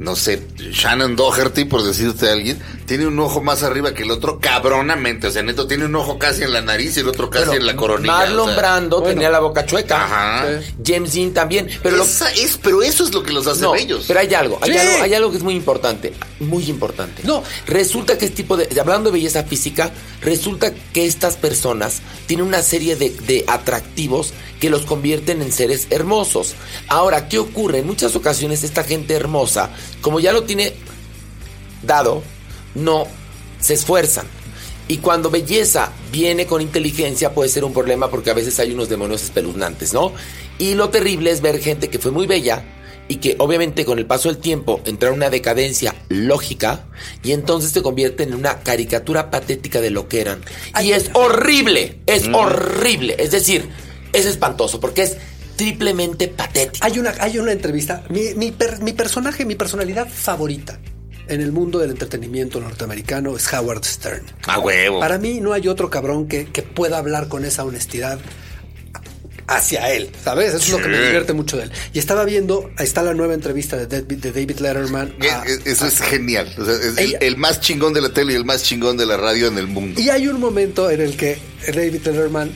[0.00, 4.10] no sé, Shannon Doherty, por decirte a alguien, tiene un ojo más arriba que el
[4.10, 5.26] otro cabronamente.
[5.26, 7.60] O sea, neto, tiene un ojo casi en la nariz y el otro casi Bueno,
[7.60, 8.12] en la coronilla.
[8.14, 8.56] Marlon o sea.
[8.56, 9.12] Brando bueno.
[9.14, 10.02] tenía la boca chueca.
[10.04, 10.46] Ajá.
[10.62, 10.74] Sí.
[10.86, 11.68] James Dean también.
[11.82, 14.06] Pero lo- es, pero eso es lo que los hace no, bellos.
[14.08, 14.78] pero hay algo, hay Sí.
[14.78, 17.20] algo, hay algo que es muy importante, muy importante.
[17.24, 17.42] No.
[17.66, 19.90] Resulta que este tipo de, hablando de belleza física,
[20.22, 25.86] resulta que estas personas tienen una serie de, de atractivos que los convierten en seres
[25.90, 26.54] hermosos.
[26.88, 27.78] Ahora, ¿qué ocurre?
[27.78, 29.70] En muchas ocasiones esta gente hermosa,
[30.00, 30.74] como ya lo tiene
[31.82, 32.22] dado,
[32.74, 33.06] no
[33.60, 34.26] se esfuerzan.
[34.88, 38.88] Y cuando belleza viene con inteligencia puede ser un problema porque a veces hay unos
[38.88, 40.12] demonios espeluznantes, ¿no?
[40.58, 42.64] Y lo terrible es ver gente que fue muy bella
[43.06, 46.86] y que obviamente con el paso del tiempo entra en una decadencia lógica
[47.22, 50.42] y entonces se convierten en una caricatura patética de lo que eran.
[50.82, 53.16] Y es horrible, es horrible.
[53.18, 53.68] Es decir,
[54.12, 55.16] es espantoso porque es
[55.64, 56.84] triplemente patético.
[56.86, 58.02] Hay una, hay una entrevista.
[58.08, 60.78] Mi, mi, per- mi personaje, mi personalidad favorita
[61.28, 64.22] en el mundo del entretenimiento norteamericano es Howard Stern.
[64.46, 64.98] A huevo.
[65.00, 68.18] Para mí no hay otro cabrón que, que pueda hablar con esa honestidad
[69.46, 70.48] hacia él, ¿sabes?
[70.54, 71.72] Eso es lo que me divierte mucho de él.
[71.92, 75.14] Y estaba viendo, ahí está la nueva entrevista de David, de David Letterman.
[75.30, 76.52] A- Eso es genial.
[76.56, 79.06] O sea, es el, el más chingón de la tele y el más chingón de
[79.06, 80.00] la radio en el mundo.
[80.00, 82.50] Y hay un momento en el que David Letterman,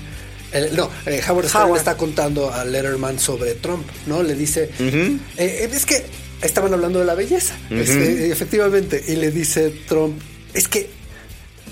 [0.55, 1.79] el- no, eh, Howard Stern Howard.
[1.79, 4.23] está contando a Letterman sobre Trump, ¿no?
[4.23, 6.05] Le dice, eh, eh, es que
[6.43, 10.21] estaban hablando de la belleza, este, efectivamente, y le dice Trump,
[10.55, 10.89] es que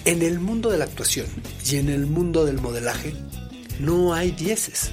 [0.05, 1.26] en el mundo de la actuación
[1.70, 3.14] y en el mundo del modelaje
[3.80, 4.91] no hay dieces.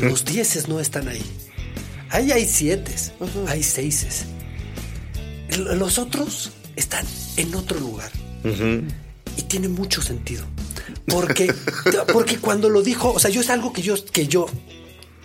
[0.00, 1.22] Los dieces no están ahí.
[2.10, 2.92] Ahí hay siete,
[3.46, 4.24] hay seises.
[5.58, 7.06] Los otros están
[7.36, 8.10] en otro lugar.
[9.36, 10.44] Y tiene mucho sentido.
[11.06, 11.52] Porque,
[12.12, 14.46] porque cuando lo dijo, o sea, yo es algo que yo, que yo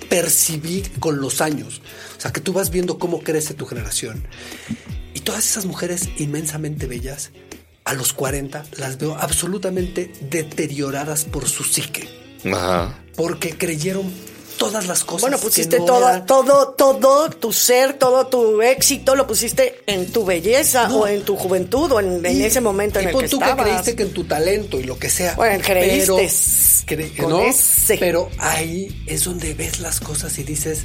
[0.10, 1.82] percibí con los años.
[2.18, 4.24] O sea, que tú vas viendo cómo crece tu generación.
[5.14, 7.32] Y todas esas mujeres inmensamente bellas,
[7.86, 12.08] a los 40, las veo absolutamente deterioradas por su psique.
[12.46, 13.00] Ajá.
[13.16, 14.12] Porque creyeron
[14.60, 15.22] todas las cosas.
[15.22, 16.26] Bueno, que pusiste no todo, eran.
[16.28, 21.00] todo, todo tu ser, todo tu éxito, lo pusiste en tu belleza No.
[21.00, 23.56] o en tu juventud o en, ese momento en el que tú estabas.
[23.56, 25.34] que creíste que en tu talento y lo que sea.
[25.36, 26.30] Bueno, creíste
[26.86, 27.40] Pero, cre- con ¿no?
[27.42, 27.98] ese.
[27.98, 30.84] pero ahí es donde ves las cosas y dices.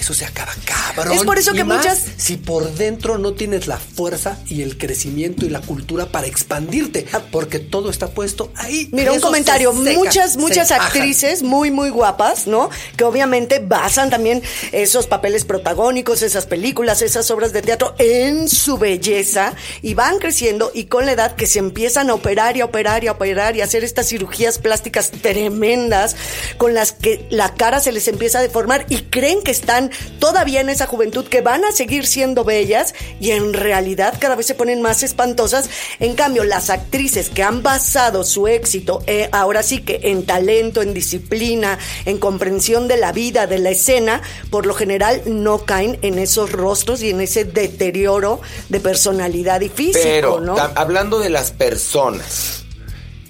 [0.00, 1.12] Eso se acaba cabrón.
[1.16, 4.62] Es por eso Y que más muchas- Si por dentro no tienes la fuerza y
[4.62, 8.84] el crecimiento y la cultura para expandirte, porque todo está puesto ahí.
[8.86, 8.96] Ah.
[8.96, 9.72] Mira, un comentario.
[9.74, 10.86] se seca, muchas, muchas bajan.
[10.86, 12.70] actrices muy, muy guapas, ¿no?
[12.96, 14.42] Que obviamente basan también
[14.72, 20.70] esos papeles protagónicos, esas películas, esas obras de teatro en su belleza y van creciendo
[20.74, 23.56] y con la edad que se empiezan a operar y a operar y a operar
[23.56, 26.16] y a hacer estas cirugías plásticas tremendas
[26.56, 30.60] con las que la cara se les empieza a deformar y creen que están todavía
[30.60, 34.54] en esa juventud, que van a seguir siendo bellas y en realidad cada vez se
[34.54, 35.68] ponen más espantosas.
[35.98, 40.82] En cambio, las actrices que han basado su éxito, eh, ahora sí que en talento,
[40.82, 45.98] en disciplina, en comprensión de la vida, de la escena, por lo general no caen
[46.02, 50.56] en esos rostros y en ese deterioro de personalidad y físico, Pero ¿no?
[50.74, 52.64] hablando de las personas,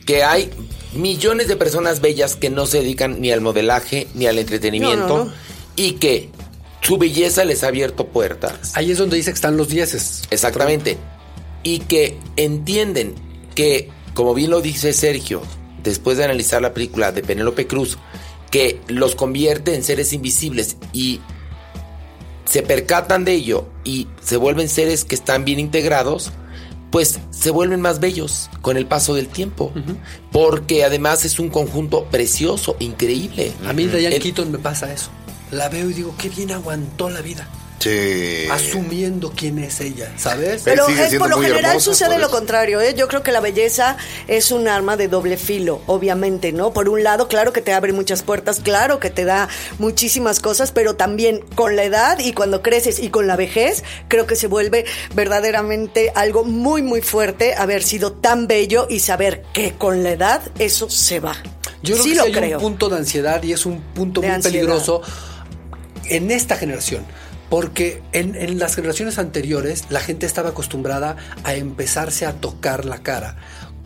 [0.06, 0.50] que hay
[0.92, 5.18] millones de personas bellas que no se dedican ni al modelaje ni al entretenimiento No,
[5.18, 5.32] no, no.
[5.76, 6.28] y que
[6.80, 8.72] su belleza les ha abierto puertas.
[8.76, 10.22] Ahí es donde dice que están los dieces.
[10.30, 10.96] Exactamente.
[11.62, 13.14] Y que entienden
[13.54, 15.42] que, como bien lo dice Sergio,
[15.82, 17.98] después de analizar la película de Penélope Cruz,
[18.50, 21.20] que los convierte en seres invisibles y
[22.44, 26.32] se percatan de ello y se vuelven seres que están bien integrados,
[26.90, 29.72] pues se vuelven más bellos con el paso del tiempo.
[30.32, 33.52] Porque además es un conjunto precioso, increíble.
[33.64, 35.10] A mí Diane El- Keaton me pasa eso.
[35.50, 37.48] La veo y digo, qué bien aguantó la vida.
[37.80, 38.46] Sí.
[38.50, 40.60] Asumiendo quién es ella, ¿sabes?
[40.66, 42.94] Pero es, por lo general hermosa, sucede lo contrario, ¿eh?
[42.94, 43.96] Yo creo que la belleza
[44.28, 46.74] es un arma de doble filo, obviamente, ¿no?
[46.74, 49.48] Por un lado, claro que te abre muchas puertas, claro que te da
[49.78, 54.26] muchísimas cosas, pero también con la edad y cuando creces y con la vejez, creo
[54.26, 54.84] que se vuelve
[55.14, 60.42] verdaderamente algo muy, muy fuerte haber sido tan bello y saber que con la edad
[60.58, 61.36] eso se va.
[61.82, 62.58] Yo creo sí que lo sí hay creo.
[62.58, 64.54] un punto de ansiedad y es un punto De muy ansiedad.
[64.54, 65.00] peligroso
[66.10, 67.04] en esta generación.
[67.48, 72.98] Porque en, en las generaciones anteriores la gente estaba acostumbrada a empezarse a tocar la
[72.98, 73.36] cara.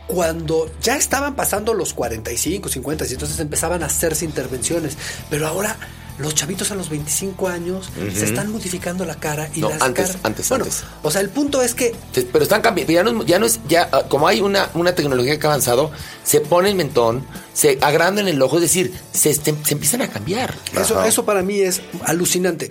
[0.06, 4.98] Cuando ya estaban pasando los 45, 50, y entonces empezaban a hacerse intervenciones.
[5.30, 5.78] Pero ahora
[6.18, 10.06] los chavitos a los 25 años se están modificando la cara y No, las antes,
[10.08, 10.82] caras- antes, Bueno, antes.
[11.02, 11.94] O sea, el punto es que
[12.32, 14.94] Pero están cambiando, ya no, es- ya no es, ya, ah, como hay una, una
[14.94, 15.90] tecnología que ha avanzado,
[16.22, 20.08] se pone el mentón, se agrandan el ojo, es decir, se, este- se empiezan a
[20.08, 20.54] cambiar.
[20.80, 21.08] eso, Ajá.
[21.08, 22.70] eso para mí es alucinante.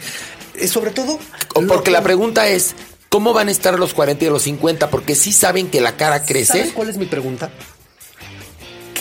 [0.55, 1.19] Eh, sobre todo...
[1.53, 2.75] Porque que- la pregunta es,
[3.09, 4.89] ¿cómo van a estar los 40 y los 50?
[4.89, 6.71] Porque sí saben que la cara ¿Sabes crece.
[6.73, 7.51] cuál es mi pregunta?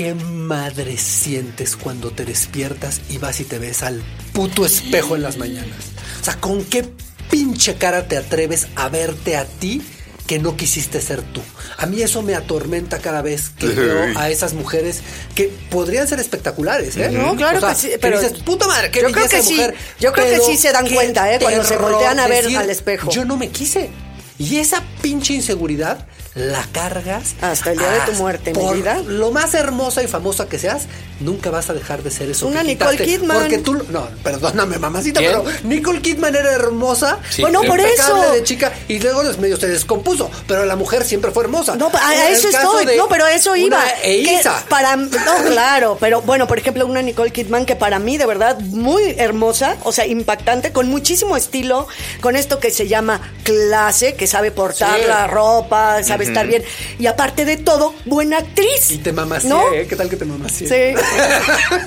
[0.03, 5.23] ¿Qué madre sientes cuando te despiertas y vas y te ves al puto espejo en
[5.23, 5.79] las mañanas?
[6.21, 6.85] O sea, ¿con qué
[7.31, 9.81] pinche cara te atreves a verte a ti
[10.27, 11.41] que no quisiste ser tú?
[11.79, 15.03] A mí eso me atormenta cada vez que veo a esas mujeres
[15.37, 17.09] que podrían ser espectaculares, ¿eh?
[17.13, 19.43] No, claro O sea, que sí, pero- dices, puta madre, qué Yo creo que de
[19.45, 19.75] sí, mujer.
[20.01, 21.39] yo creo que sí se dan cuenta, ¿eh?
[21.41, 23.09] Cuando se voltean a ver decir, al espejo.
[23.13, 23.89] Yo no me quise.
[24.37, 29.03] Y esa pinche inseguridad la cargas Hasta el día de tu muerte, mi por vida.
[29.07, 30.85] Lo más hermosa y famosa que seas,
[31.21, 32.47] nunca vas a dejar de ser eso.
[32.47, 33.05] Una que Nicole quitaste.
[33.19, 33.39] Kidman.
[33.39, 35.33] Porque tú, no, perdóname, mamacita, ¿Quién?
[35.33, 37.19] pero Nicole Kidman era hermosa.
[37.29, 38.33] Sí, Bueno, por eso.
[38.33, 41.77] de chica y luego des- medio se descompuso, pero la mujer siempre fue hermosa.
[41.77, 42.97] No, a, a eso estoy.
[42.97, 43.83] No, pero a eso iba.
[44.03, 44.65] Que Eiza.
[44.71, 45.11] para no,
[45.47, 49.77] claro, pero bueno, por ejemplo, una Nicole Kidman que para mí de verdad muy hermosa,
[49.85, 51.87] o sea, impactante, con muchísimo estilo,
[52.23, 55.07] con esto que se llama clase, que sabe portar Sí.
[55.07, 56.63] la ropa, sabe sabe estar bien.
[56.99, 58.91] Y aparte de todo, buena actriz.
[58.91, 59.73] Y te mamacié, ¿No?
[59.73, 59.87] ¿eh?
[59.89, 60.69] ¿Qué tal que te mamacié?
[60.69, 61.01] Sí.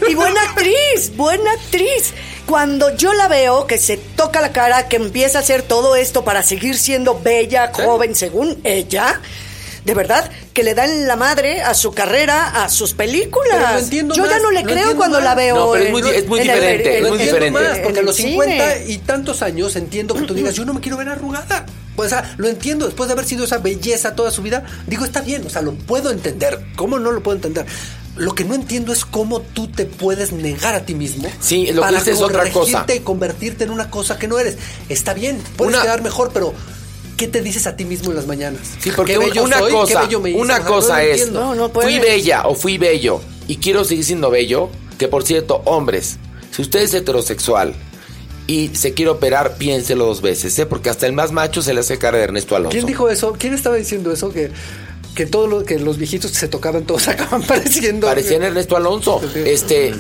[0.10, 2.14] y buena actriz, buena actriz.
[2.46, 6.24] Cuando yo la veo que se toca la cara, que empieza a hacer todo esto
[6.24, 9.20] para seguir siendo bella, joven, según ella,
[9.84, 13.56] de verdad, que le dan la madre a su carrera, a sus películas.
[13.58, 15.56] Pero lo entiendo yo más, ya no le creo cuando la veo.
[15.56, 17.60] No, pero es muy es el- diferente, en es el- muy Lo entiendo diferente.
[17.70, 18.92] más, porque a en los el 50 cine.
[18.94, 21.66] y tantos años entiendo que tú digas, yo no me quiero ver arrugada.
[21.96, 25.06] Pues, o sea, lo entiendo, después de haber sido esa belleza toda su vida, digo,
[25.06, 26.66] está bien, o sea, lo puedo entender.
[26.76, 27.66] ¿Cómo no lo puedo entender?
[28.18, 31.74] Lo que no entiendo es cómo tú te puedes negar a ti mismo Sí, lo
[31.74, 32.54] que para dices es otra cosa.
[32.54, 34.58] corregirte y convertirte en una cosa que no eres.
[34.88, 36.54] Está bien, puedes Una- quedar mejor, pero
[37.18, 38.62] ¿qué te dices a ti mismo en las mañanas?
[38.80, 40.40] Sí, porque Qué bello una soy, qué cosa, bello me hice.
[40.40, 41.40] una O sea, cosa no es, entiendo.
[41.42, 45.62] No, no fui bella o fui bello y quiero seguir siendo bello, que por cierto,
[45.66, 46.16] hombres,
[46.52, 47.74] si usted es heterosexual
[48.48, 50.66] y se quiere operar, piénselo dos veces, ¿eh?
[50.66, 52.72] porque hasta el más macho se le hace cara de Ernesto Alonso.
[52.72, 53.36] ¿Quién dijo eso?
[53.38, 54.32] ¿Quién estaba diciendo eso?
[54.32, 54.52] Que,
[55.16, 58.08] que todo lo que los viejitos que se tocaban todos acaban pareciendo.
[58.08, 59.22] Parecían Ernesto Alonso.
[59.34, 59.94] Este,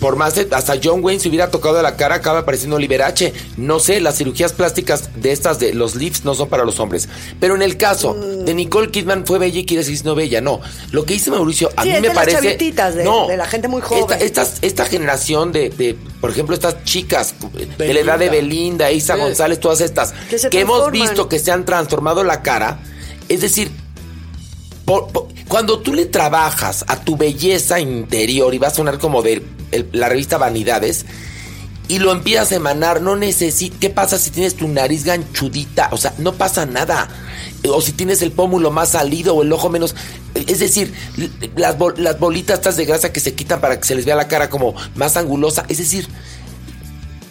[0.00, 3.32] por más de, hasta John Wayne se hubiera tocado la cara, acaba pareciendo Liberace.
[3.56, 7.08] No sé, las cirugías plásticas de estas de los lifts no son para los hombres.
[7.40, 8.44] Pero en el caso Mm.
[8.44, 10.40] de Nicole Kidman fue bella y quiere seguir siendo bella.
[10.42, 13.04] No, lo que dice Mauricio a Sí, mí es me de las parece chavititas, de-
[13.04, 14.18] no, de la gente muy joven.
[14.20, 17.34] Esta, esta generación de, de, por ejemplo, estas chicas
[17.78, 19.20] de la edad de Belinda, Isa Sí.
[19.20, 22.80] González, todas estas Que se hemos visto que se han transformado la cara,
[23.30, 23.70] es decir,
[24.84, 29.42] por- cuando tú le trabajas a tu belleza interior y va a sonar como de
[29.92, 31.04] la revista Vanidades
[31.86, 33.78] y lo empiezas a emanar, no necesitas.
[33.78, 35.90] ¿Qué pasa si tienes tu nariz ganchudita?
[35.92, 37.08] O sea, no pasa nada.
[37.68, 39.94] O si tienes el pómulo más salido o el ojo menos.
[40.34, 40.94] Es decir,
[41.56, 44.28] las, las bolitas estas de grasa que se quitan para que se les vea la
[44.28, 45.66] cara como más angulosa.
[45.68, 46.08] Es decir,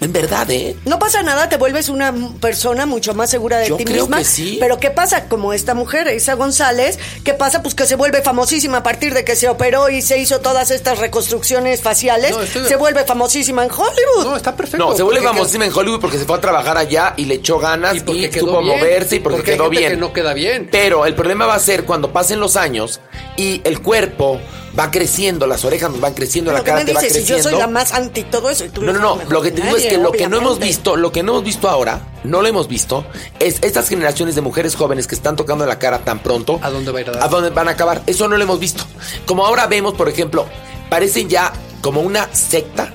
[0.03, 0.75] en verdad, ¿eh?
[0.85, 4.17] No pasa nada, te vuelves una persona mucho más segura de Yo ti creo misma.
[4.19, 4.57] que sí.
[4.59, 5.25] Pero ¿qué pasa?
[5.25, 7.61] Como esta mujer, Isa González, ¿qué pasa?
[7.63, 10.71] Pues que se vuelve famosísima a partir de que se operó y se hizo todas
[10.71, 12.31] estas reconstrucciones faciales.
[12.31, 14.23] No, estoy de- Se vuelve famosísima en Hollywood.
[14.25, 14.85] No, está perfecto.
[14.89, 17.59] No, se vuelve famosísima en Hollywood porque se fue a trabajar allá y le echó
[17.59, 18.77] ganas Y y, porque quedó supo bien.
[18.77, 19.91] moverse y porque, Porque hay quedó gente bien.
[19.93, 20.67] que no queda bien.
[20.71, 22.99] Pero el problema va a ser cuando pasen los años
[23.37, 24.39] y el cuerpo
[24.77, 27.13] va creciendo, las orejas nos van creciendo, Pero la ¿qué cara me te va dices?
[27.17, 27.43] Si creciendo.
[27.49, 29.29] yo soy la más anti todo eso y tú No, lo no, no.
[29.29, 31.43] Lo que te digo es que lo que no hemos visto, lo que no hemos
[31.43, 33.05] visto ahora, no lo hemos visto,
[33.39, 36.59] es estas generaciones de mujeres jóvenes que están tocando la cara tan pronto.
[36.61, 37.23] ¿A dónde va a ir a dar?
[37.23, 38.01] ¿A dónde van a acabar?
[38.07, 38.83] Eso no lo hemos visto.
[39.25, 40.45] Como ahora vemos, por ejemplo,
[40.89, 42.93] parecen ya como una secta.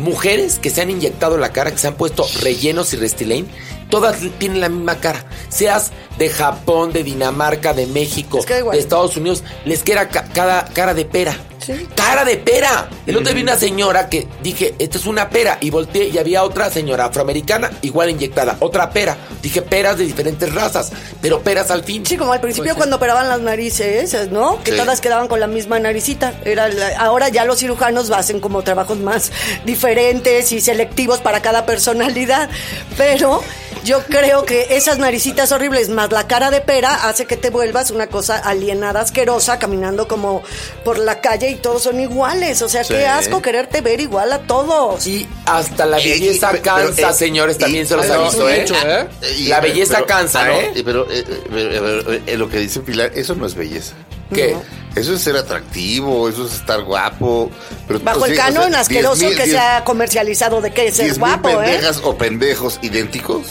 [0.00, 3.44] Mujeres que se han inyectado la cara, que se han puesto rellenos y Restylane,
[3.90, 5.24] todas tienen la misma cara.
[5.48, 8.38] Seas de Japón, de Dinamarca, de México,
[8.72, 11.36] de Estados Unidos, les queda ca- cada cara de pera.
[11.64, 11.86] Sí.
[11.94, 12.88] ¡Cara de pera!
[13.06, 15.58] El otro día vi una señora que dije, esta es una pera.
[15.60, 18.56] Y volteé y había otra señora afroamericana, igual inyectada.
[18.60, 19.16] Otra pera.
[19.42, 22.04] Dije, peras de diferentes razas, pero peras al fin.
[22.06, 22.78] Sí, como al principio Pues sí.
[22.78, 24.62] cuando operaban las narices, ¿no?
[24.62, 24.76] Que Sí.
[24.78, 26.34] todas quedaban con la misma naricita.
[26.44, 29.30] Era la- ahora ya los cirujanos hacen como trabajos más
[29.64, 32.48] diferentes y selectivos para cada personalidad.
[32.96, 33.42] Pero
[33.84, 37.90] yo creo que esas naricitas horribles más la cara de pera hace que te vuelvas
[37.90, 40.42] una cosa alienada, asquerosa, caminando como
[40.84, 42.62] por la calle y todos son iguales.
[42.62, 42.94] O sea, Sí.
[42.94, 45.06] qué asco quererte ver igual a todos.
[45.06, 48.14] Y hasta la Eh, belleza y- pero, cansa, eh, señores, y- también se los no,
[48.14, 48.64] aviso, ¿eh?
[48.84, 49.06] ¿eh?
[49.38, 50.52] Y- La belleza pero- cansa, ¿no?
[50.54, 53.94] Eh, Pero, eh, eh, pero, lo que dice Pilar, eso no es belleza.
[54.32, 54.56] ¿Qué?
[54.94, 57.50] Eso es ser atractivo, eso es estar guapo.
[57.88, 60.70] Pero, Bajo el sí, o sea, canon 10,000, asqueroso que 10,000, se ha comercializado de
[60.72, 61.64] que es ser 10,000 guapo, ¿eh?
[61.66, 63.42] pendejas o pendejos idénticos,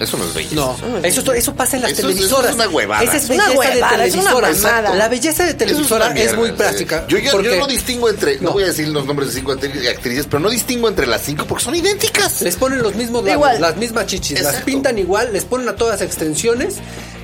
[0.00, 0.54] eso no es belleza.
[0.54, 2.50] No, eso, es- eso pasa en las Eso es- eso televisoras.
[2.50, 3.02] es una huevada.
[3.04, 4.94] Esa es belleza huevada, de es una televisoras.
[4.96, 7.06] La belleza de es, televisora es, muy práctica.
[7.08, 8.42] Yo, yo, porque yo no distingo entre, no.
[8.46, 8.52] No.
[8.52, 11.44] voy a decir los nombres de cinco actri- actrices, pero no distingo entre las cinco
[11.46, 12.42] porque son idénticas.
[12.42, 13.60] les ponen los mismos labios, Igual.
[13.60, 16.76] las mismas chichis, las pintan igual, les ponen a todas extensiones,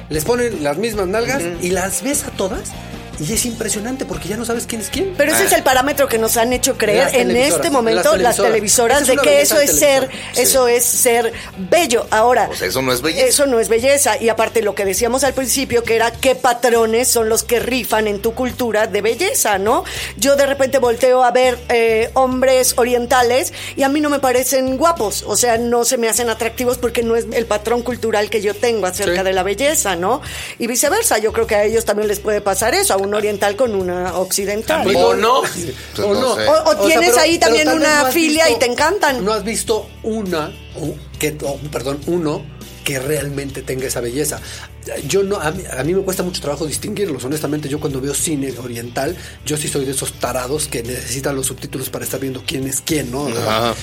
[0.08, 2.60] les ponen las mismas nalgas y las ves a todas
[3.22, 5.14] y es impresionante porque ya no sabes quién es quién.
[5.16, 5.46] Pero ese Ah.
[5.46, 9.02] es el parámetro que nos han hecho creer Las en este momento las las televisoras,
[9.02, 10.08] es de que eso es ser.
[10.34, 10.42] Sí.
[10.42, 11.32] eso es ser
[11.70, 12.06] bello.
[12.10, 13.26] Ahora, eso no es belleza.
[13.26, 14.20] Eso no es belleza.
[14.20, 18.06] Y aparte lo que decíamos al principio, que era qué patrones son los que rifan
[18.08, 19.84] en tu cultura de belleza, ¿no?
[20.16, 24.76] Yo de repente volteo a ver eh, hombres orientales y a mí no me parecen
[24.76, 25.24] guapos.
[25.26, 28.54] O sea, no se me hacen atractivos porque no es el patrón cultural que yo
[28.54, 29.24] tengo acerca Sí.
[29.24, 30.20] de la belleza, ¿no?
[30.58, 31.18] Y viceversa.
[31.18, 34.16] Yo creo que a ellos también les puede pasar eso, a un oriental con una
[34.16, 34.86] occidental.
[34.96, 35.42] ¿O no?
[35.94, 36.34] Pues o no no.
[36.36, 36.46] sé.
[36.48, 39.24] O- o tienes ahí también tal vez una has filia y te encantan.
[39.24, 40.52] No has visto una,
[41.18, 42.44] que, o, perdón, uno
[42.84, 44.40] que realmente tenga esa belleza.
[45.06, 47.24] Yo no, a mí, a mí me cuesta mucho trabajo distinguirlos.
[47.24, 51.46] Honestamente, yo cuando veo cine oriental, yo sí soy de esos tarados que necesitan los
[51.46, 53.28] subtítulos para estar viendo quién es quién, ¿no?
[53.28, 53.74] Ajá.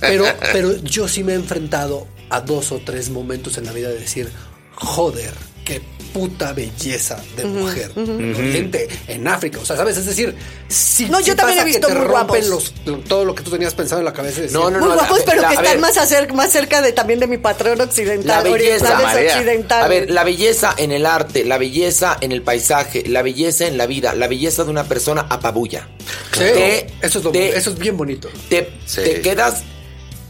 [0.00, 3.88] Pero, pero yo sí me he enfrentado a dos o tres momentos en la vida
[3.90, 4.30] de decir,
[4.74, 5.32] joder,
[5.66, 5.82] qué
[6.14, 7.90] puta belleza de mujer.
[7.94, 9.98] en Oriente, en África, o sea, ¿sabes?
[9.98, 10.34] Es decir,
[10.66, 12.72] si No, yo también he que visto te muy rompen guapos.
[12.86, 14.40] los, todo lo que tú tenías pensado en la cabeza.
[14.40, 15.80] decir, No, no, Muy no, guapos, la- pero la- que están ver.
[15.80, 19.34] más, más cerca de también de mi patrón La occidental, belleza, orientales Marea.
[19.34, 19.84] occidentales.
[19.84, 23.76] A ver, la belleza en el arte, la belleza en el paisaje, la belleza en
[23.76, 25.86] la vida, la belleza de una persona apabulla.
[26.32, 28.28] Sí, Te- eso, es lo- te- eso es bien bonito.
[28.48, 29.02] te, Sí.
[29.02, 29.64] te quedas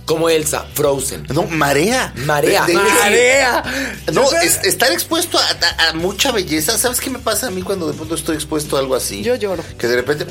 [0.06, 1.26] como Elsa, Frozen.
[1.28, 2.12] No, marea.
[2.24, 2.64] Marea.
[2.64, 3.62] De- de- Marea.
[4.12, 6.78] No, es- estar expuesto a, a- a mucha belleza.
[6.78, 9.22] ¿Sabes qué me pasa a mí cuando de pronto estoy expuesto a algo así?
[9.22, 9.62] Yo lloro.
[9.76, 10.26] Que de repente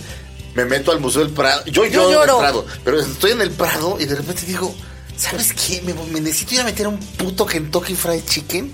[0.56, 1.64] me meto al Museo del Prado.
[1.66, 2.34] Yo, Yo lloro en lloro.
[2.34, 2.66] el Prado.
[2.84, 4.74] Pero estoy en el Prado y de repente digo,
[5.18, 5.82] ¿sabes qué?
[5.84, 8.74] Me, me necesito ir a meter a un puto Kentucky Fried Chicken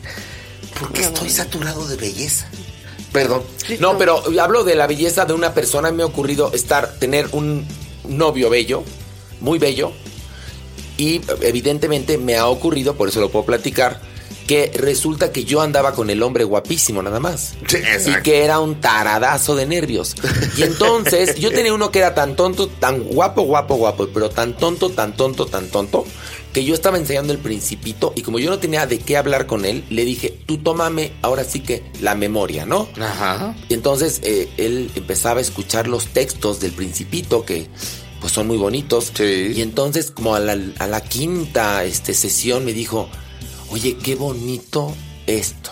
[0.80, 2.48] porque estoy saturado de belleza.
[3.12, 3.44] Perdón.
[3.80, 5.92] No, pero hablo de la belleza de una persona.
[5.92, 7.68] Me ha ocurrido estar, tener un
[8.08, 8.84] novio bello,
[9.42, 9.92] muy bello.
[11.02, 14.00] Y evidentemente me ha ocurrido, por eso lo puedo platicar,
[14.46, 17.56] que resulta que yo andaba con el hombre guapísimo nada más.
[17.68, 20.16] Sí, y que era un taradazo de nervios.
[20.58, 24.56] Y entonces yo tenía uno que era tan tonto, tan guapo, guapo, guapo, pero tan
[24.56, 26.06] tonto, tan tonto, tan tonto,
[26.54, 29.66] que yo estaba enseñando el principito y como yo no tenía de qué hablar con
[29.66, 32.88] él, le dije, tú tómame ahora sí que la memoria, ¿no?
[33.00, 33.56] Ajá.
[33.70, 37.70] Y entonces eh, él empezaba a escuchar los textos del principito que
[38.22, 39.12] pues son muy bonitos.
[39.14, 39.52] Sí.
[39.56, 43.10] Y entonces como a la, a la quinta este, sesión me dijo,
[43.72, 44.94] oye, qué bonito
[45.28, 45.72] esto.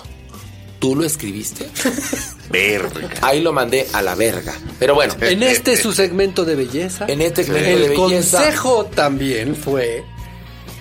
[0.80, 1.70] ¿Tú lo escribiste?
[2.50, 3.10] Verga.
[3.22, 4.56] Ahí lo mandé a la verga.
[4.80, 8.38] Pero bueno, En este su segmento de belleza, en este segmento el de belleza...
[8.40, 10.04] consejo también fue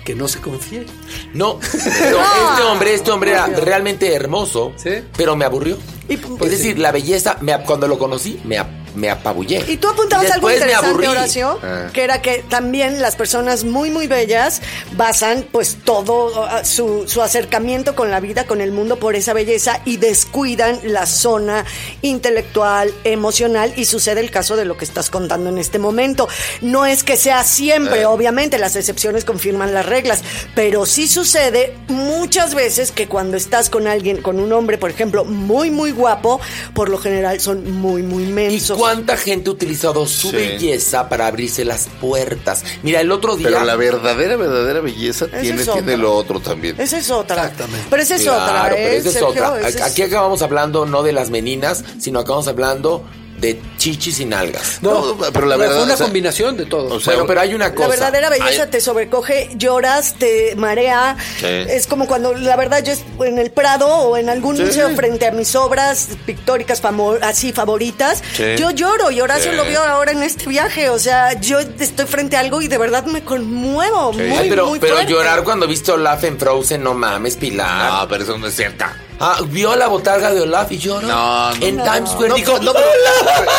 [0.05, 0.85] que no se confíe.
[1.33, 4.91] No, pero este hombre, este hombre era realmente hermoso, Sí.
[5.15, 5.77] pero me aburrió.
[6.07, 9.63] Y- es pues decir, la belleza, me, cuando lo conocí, me, ap- me apabullé.
[9.67, 11.07] Y tú apuntabas Y algo interesante.
[11.07, 11.87] Horacio, Ah.
[11.93, 14.61] que era que también las personas muy, muy bellas
[14.95, 19.81] basan pues todo su, su acercamiento con la vida, con el mundo por esa belleza
[19.85, 21.65] y descuidan la zona
[22.01, 26.27] intelectual, emocional y sucede el caso de lo que estás contando en este momento.
[26.61, 30.21] No es que sea siempre, obviamente, las excepciones confirman las reglas,
[30.55, 35.25] pero sí sucede muchas veces que cuando estás con alguien, con un hombre, por ejemplo,
[35.25, 36.39] muy, muy guapo,
[36.73, 38.77] por lo general son muy, muy ¿Y mensos.
[38.79, 40.35] Cuánta gente ha utilizado su Sí.
[40.35, 42.63] belleza para abrirse las puertas?
[42.83, 43.49] Mira, el otro día.
[43.49, 46.75] Pero la verdadera, verdadera belleza tiene, es tiene lo otro también.
[46.79, 47.43] Esa es otra.
[47.43, 47.87] Exactamente.
[47.89, 48.97] Pero esa es Claro, otra, pero ¿eh?
[48.97, 49.29] esa es Sergio?
[49.29, 49.67] otra.
[49.67, 53.03] Es- Aquí acabamos hablando no de las meninas, sino acabamos hablando
[53.39, 54.79] de chichis y nalgas.
[54.81, 56.95] No, pero la verdad, Fue una o sea, combinación de todo.
[56.95, 57.87] o sea, Bueno, pero hay una cosa.
[57.87, 61.15] La verdadera belleza te sobrecoge, lloras, te marea.
[61.39, 61.45] Sí.
[61.45, 64.63] Es como cuando, la verdad, yo es- en el Prado o en algún Sí.
[64.63, 68.55] museo frente a mis obras pictóricas famo- así favoritas, Sí.
[68.57, 69.57] yo lloro y Horacio Sí.
[69.57, 70.89] lo vio ahora en este viaje.
[70.89, 74.13] O sea, yo estoy frente a algo y de verdad me conmuevo.
[74.13, 78.01] Muy, Ay, pero, muy pero llorar cuando viste a Olaf en Frozen, no mames, Pilar.
[78.01, 78.95] No, pero eso no es cierta.
[79.19, 81.05] Ah, vio la botarga de Olaf y lloró.
[81.07, 81.83] No, no, En no.
[81.83, 82.85] Times Square No, dijo, no, pero-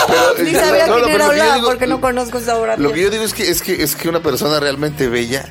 [0.09, 2.77] pero- Ni sabía quién era yo Olaf digo- porque no conozco esa obra.
[2.77, 5.49] Lo que yo digo es que, es que es que una persona realmente bella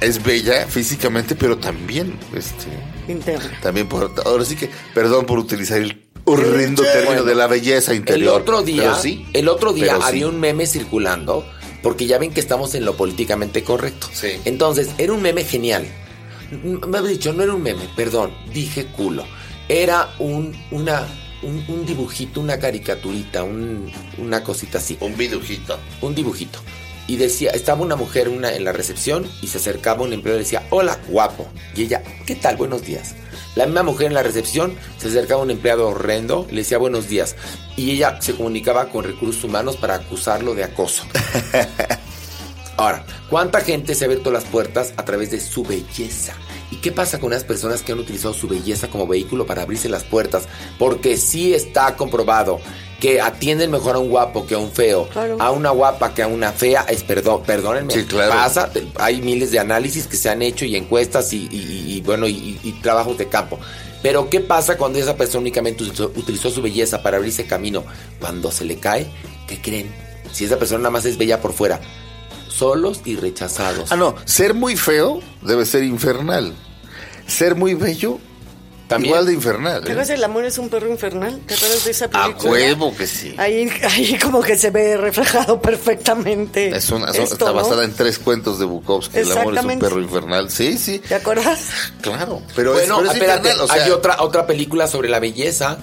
[0.00, 2.66] es bella físicamente, pero también, este,
[3.12, 3.50] Interna.
[3.62, 7.98] también por, ahora sí que, perdón por utilizar el horrendo término de la belleza El
[7.98, 8.40] interior.
[8.40, 10.08] otro día, pero sí, el otro día pero sí.
[10.08, 11.46] había un meme circulando,
[11.82, 14.08] porque ya ven que estamos en lo políticamente correcto.
[14.12, 14.40] Sí.
[14.44, 15.86] Entonces, era un meme genial.
[16.64, 19.24] Me había dicho, no era un meme, perdón, dije culo.
[19.72, 21.06] Era un, una,
[21.42, 24.98] un, un dibujito, una caricaturita, un- una cosita así.
[25.00, 25.78] un vidujito.
[26.02, 26.58] un dibujito.
[27.06, 30.44] Y decía, estaba una mujer una, en la recepción y se acercaba un empleado y
[30.44, 31.48] decía, hola, guapo.
[31.74, 32.56] Y ella, ¿qué tal?
[32.58, 33.14] Buenos días.
[33.56, 36.76] La misma mujer en la recepción se acercaba a un empleado horrendo y le decía
[36.78, 37.34] buenos días.
[37.76, 41.04] Y ella se comunicaba con recursos humanos para acusarlo de acoso.
[42.82, 46.34] Ahora, ¿cuánta gente se ha abierto las puertas a través de su belleza?
[46.72, 49.88] ¿Y qué pasa con las personas que han utilizado su belleza como vehículo para abrirse
[49.88, 50.48] las puertas?
[50.80, 52.58] Porque sí está comprobado
[52.98, 55.36] que atienden mejor a un guapo que a un feo, Claro.
[55.40, 58.32] a una guapa que a una fea, es perdón, perdónenme, Sí, claro.
[58.32, 62.00] pasa, hay miles de análisis que se han hecho y encuestas y, y- y- y,
[62.00, 63.60] bueno, y, y trabajos de campo.
[64.02, 67.84] Pero ¿qué pasa cuando esa persona únicamente utilizó, utilizó su belleza para abrirse camino?
[68.18, 69.06] Cuando se le cae,
[69.46, 69.88] ¿qué creen?
[70.32, 71.80] Si esa persona nada más es bella por fuera,
[72.52, 73.90] solos y rechazados.
[73.92, 76.52] Ah, no, ser muy feo debe ser infernal.
[77.26, 78.18] Ser muy bello,
[78.88, 79.10] También.
[79.10, 79.84] igual de infernal.
[79.84, 80.04] ¿Te ¿eh?
[80.14, 81.40] El amor es un perro infernal?
[81.46, 82.50] ¿Te acuerdas de esa A película?
[82.50, 83.34] huevo que sí.
[83.38, 86.76] Ahí, ahí como que se ve reflejado perfectamente.
[86.76, 87.54] Es una, esto, está ¿no?
[87.54, 89.18] basada en tres cuentos de Bukowski.
[89.18, 90.50] El amor es un perro infernal.
[90.50, 90.98] Sí, sí.
[90.98, 91.68] ¿Te acuerdas?
[92.00, 92.42] Claro.
[92.54, 95.20] Pero bueno, es, pero es espérate, infernal, o sea, hay otra, otra película sobre la
[95.20, 95.78] belleza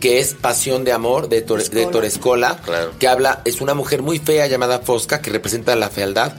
[0.00, 1.90] que es Pasión de Amor de, Tor- de Escola.
[1.90, 2.92] Torescola, Claro.
[2.98, 6.34] que habla, es una mujer muy fea llamada Fosca que representa la fealdad,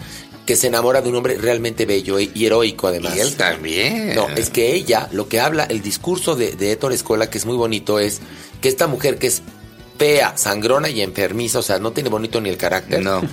[0.45, 3.15] que se enamora de un hombre realmente bello y heroico además.
[3.15, 4.15] Y él también.
[4.15, 7.45] No, es que ella, lo que habla, el discurso de, de Héctor Escuela, que es
[7.45, 8.19] muy bonito, es
[8.61, 9.41] que esta mujer que es
[9.97, 13.01] fea, sangrona y enfermiza, o sea, no tiene bonito ni el carácter.
[13.03, 13.21] No.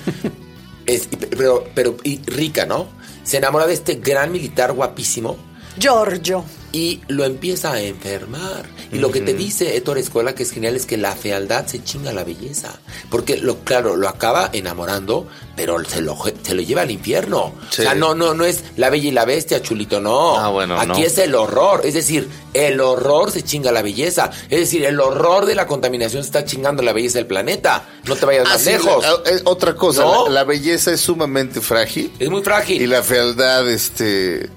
[0.86, 2.86] Es, pero, pero, y rica, ¿no?
[3.24, 5.36] Se enamora de este gran militar guapísimo
[5.80, 6.44] Giorgio.
[6.76, 8.66] Y lo empieza a enfermar.
[8.92, 11.82] Y lo que te dice Héctor Escuela, que es genial, es que la fealdad se
[11.82, 12.78] chinga la belleza.
[13.10, 17.54] Porque, lo, claro, lo acaba enamorando, pero se lo, se lo lleva al infierno.
[17.70, 17.80] Sí.
[17.80, 20.36] O sea, no, no, no es la bella y la bestia, chulito, no.
[20.36, 21.06] Ah, bueno, Aquí no.
[21.06, 21.80] es el horror.
[21.84, 24.30] Es decir, el horror se chinga la belleza.
[24.50, 27.88] Es decir, el horror de la contaminación se está chingando la belleza del planeta.
[28.04, 29.02] No te vayas Ah, más sí, lejos.
[29.02, 30.24] la- eh, otra cosa, ¿No?
[30.26, 32.82] la, la belleza es sumamente frágil Es muy frágil.
[32.82, 34.48] y la fealdad, este,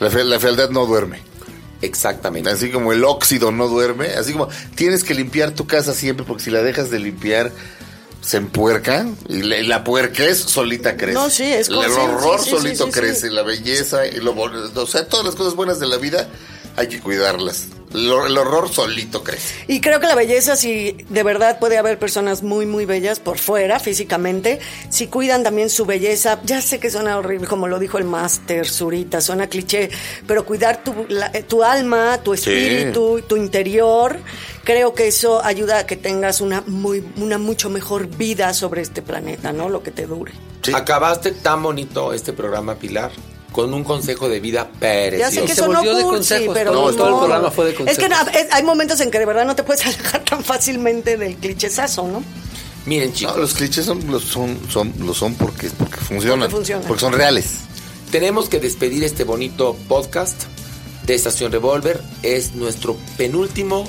[0.00, 1.22] la, fe- la fealdad no duerme.
[1.82, 2.50] Exactamente.
[2.50, 6.44] Así como el óxido no duerme, así como tienes que limpiar tu casa siempre porque
[6.44, 7.52] si la dejas de limpiar
[8.20, 11.14] se empuerca y la, y la puerquez solita crece.
[11.14, 13.34] No, sí, es El horror sí, sí, solito sí, sí, crece, sí.
[13.34, 16.28] la belleza y lo o sea, todas las cosas buenas de la vida
[16.76, 17.68] hay que cuidarlas.
[17.94, 19.54] El, hor- el horror solito crece.
[19.68, 23.38] Y creo que la belleza, si de verdad puede haber personas muy, muy bellas por
[23.38, 24.58] fuera, físicamente,
[24.90, 28.68] si cuidan también su belleza, ya sé que suena horrible, como lo dijo el máster
[28.68, 29.90] Zurita, suena cliché,
[30.26, 34.18] pero cuidar tu, la- eh, tu alma, tu espíritu, tu interior,
[34.64, 39.00] creo que eso ayuda a que tengas una, muy, una mucho mejor vida sobre este
[39.02, 39.68] planeta, ¿no?
[39.68, 40.32] Lo que te dure.
[40.62, 40.72] Sí.
[40.74, 43.12] Acabaste tan bonito este programa, Pilar,
[43.52, 45.46] con un consejo de vida Ya sé precioso.
[45.46, 46.92] que Se volvió de cursi, consejos, pero no.
[46.92, 48.28] todo el programa fue de Es que consejos.
[48.34, 52.06] es- hay momentos en que de verdad no te puedes alejar tan fácilmente del clichesazo,
[52.06, 52.22] ¿no?
[52.86, 56.40] Miren, No, chicos, los clichés son, los son, son, lo son porque, porque funcionan.
[56.40, 56.86] Porque funcionan.
[56.86, 57.46] Porque son reales.
[58.10, 60.44] tenemos que despedir este bonito podcast
[61.04, 62.00] de Estación Revolver.
[62.22, 63.88] Es nuestro penúltimo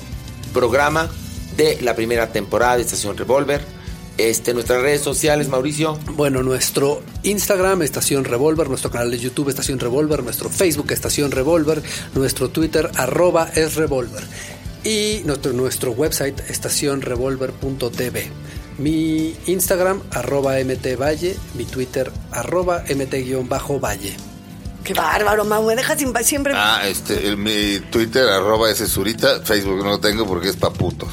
[0.53, 1.09] programa
[1.55, 3.63] de la primera temporada de Estación Revolver.
[4.19, 5.97] Este, nuestras redes sociales, Mauricio.
[6.11, 11.81] Bueno, nuestro Instagram, Estación Revolver, nuestro canal de YouTube, Estación Revolver, nuestro Facebook, Estación Revolver,
[12.15, 14.21] nuestro Twitter, arroba es Revolver.
[14.83, 18.29] Y nuestro, nuestro website, estacionrevolver.tv.
[18.77, 24.17] Mi Instagram, arroba mtvalle, mi Twitter, arroba mt-valle.
[24.83, 26.51] Qué bárbaro, Mau, me dejas siempre.
[26.57, 30.73] Ah, este, el- mi Twitter, arroba ese surita, Facebook no lo tengo porque es pa'
[30.73, 31.09] putos.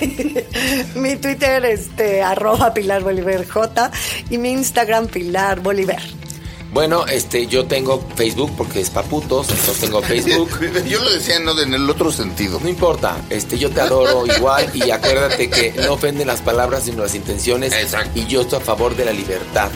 [0.94, 3.90] Mi Twitter, este, arroba Pilar Bolívar J
[4.30, 6.02] y mi Instagram, Pilar Bolívar.
[6.72, 10.50] Bueno, este, yo tengo Facebook porque es paputos, entonces tengo Facebook.
[10.86, 12.60] Yo lo decía no en el otro sentido.
[12.62, 17.02] No importa, este, yo te adoro igual y acuérdate que no ofenden las palabras sino
[17.02, 17.72] las intenciones.
[17.72, 18.18] Exacto.
[18.18, 19.70] Y yo estoy a favor de la libertad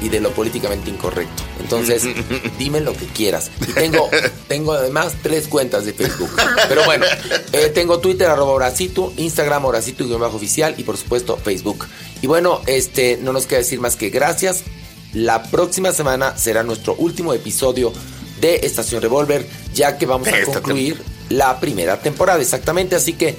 [0.00, 1.42] y de lo políticamente incorrecto.
[1.60, 2.02] Entonces,
[2.58, 3.50] dime lo que quieras.
[3.60, 4.08] Y tengo,
[4.48, 6.30] tengo además tres cuentas de Facebook.
[6.68, 7.06] Pero bueno,
[7.52, 11.86] eh, tengo Twitter, arroba Horacito, Instagram, Horacito, guion bajo oficial y por supuesto Facebook.
[12.22, 14.64] Y bueno, este, no nos queda decir más que gracias.
[15.12, 17.92] La próxima semana será nuestro último episodio
[18.40, 22.96] de Estación Revolver, ya que vamos a concluir la primera temporada exactamente.
[22.96, 23.36] Así que,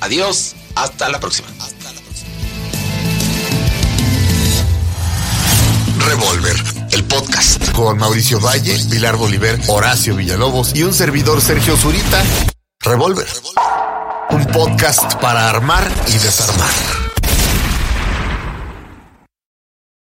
[0.00, 0.54] adiós.
[0.74, 1.48] Hasta la próxima.
[6.06, 6.56] Revolver,
[6.92, 12.22] el podcast con Mauricio Valle, Pilar Bolívar, Horacio Villalobos y un servidor Sergio Zurita.
[12.80, 13.26] Revolver,
[14.30, 17.03] un podcast para armar y desarmar.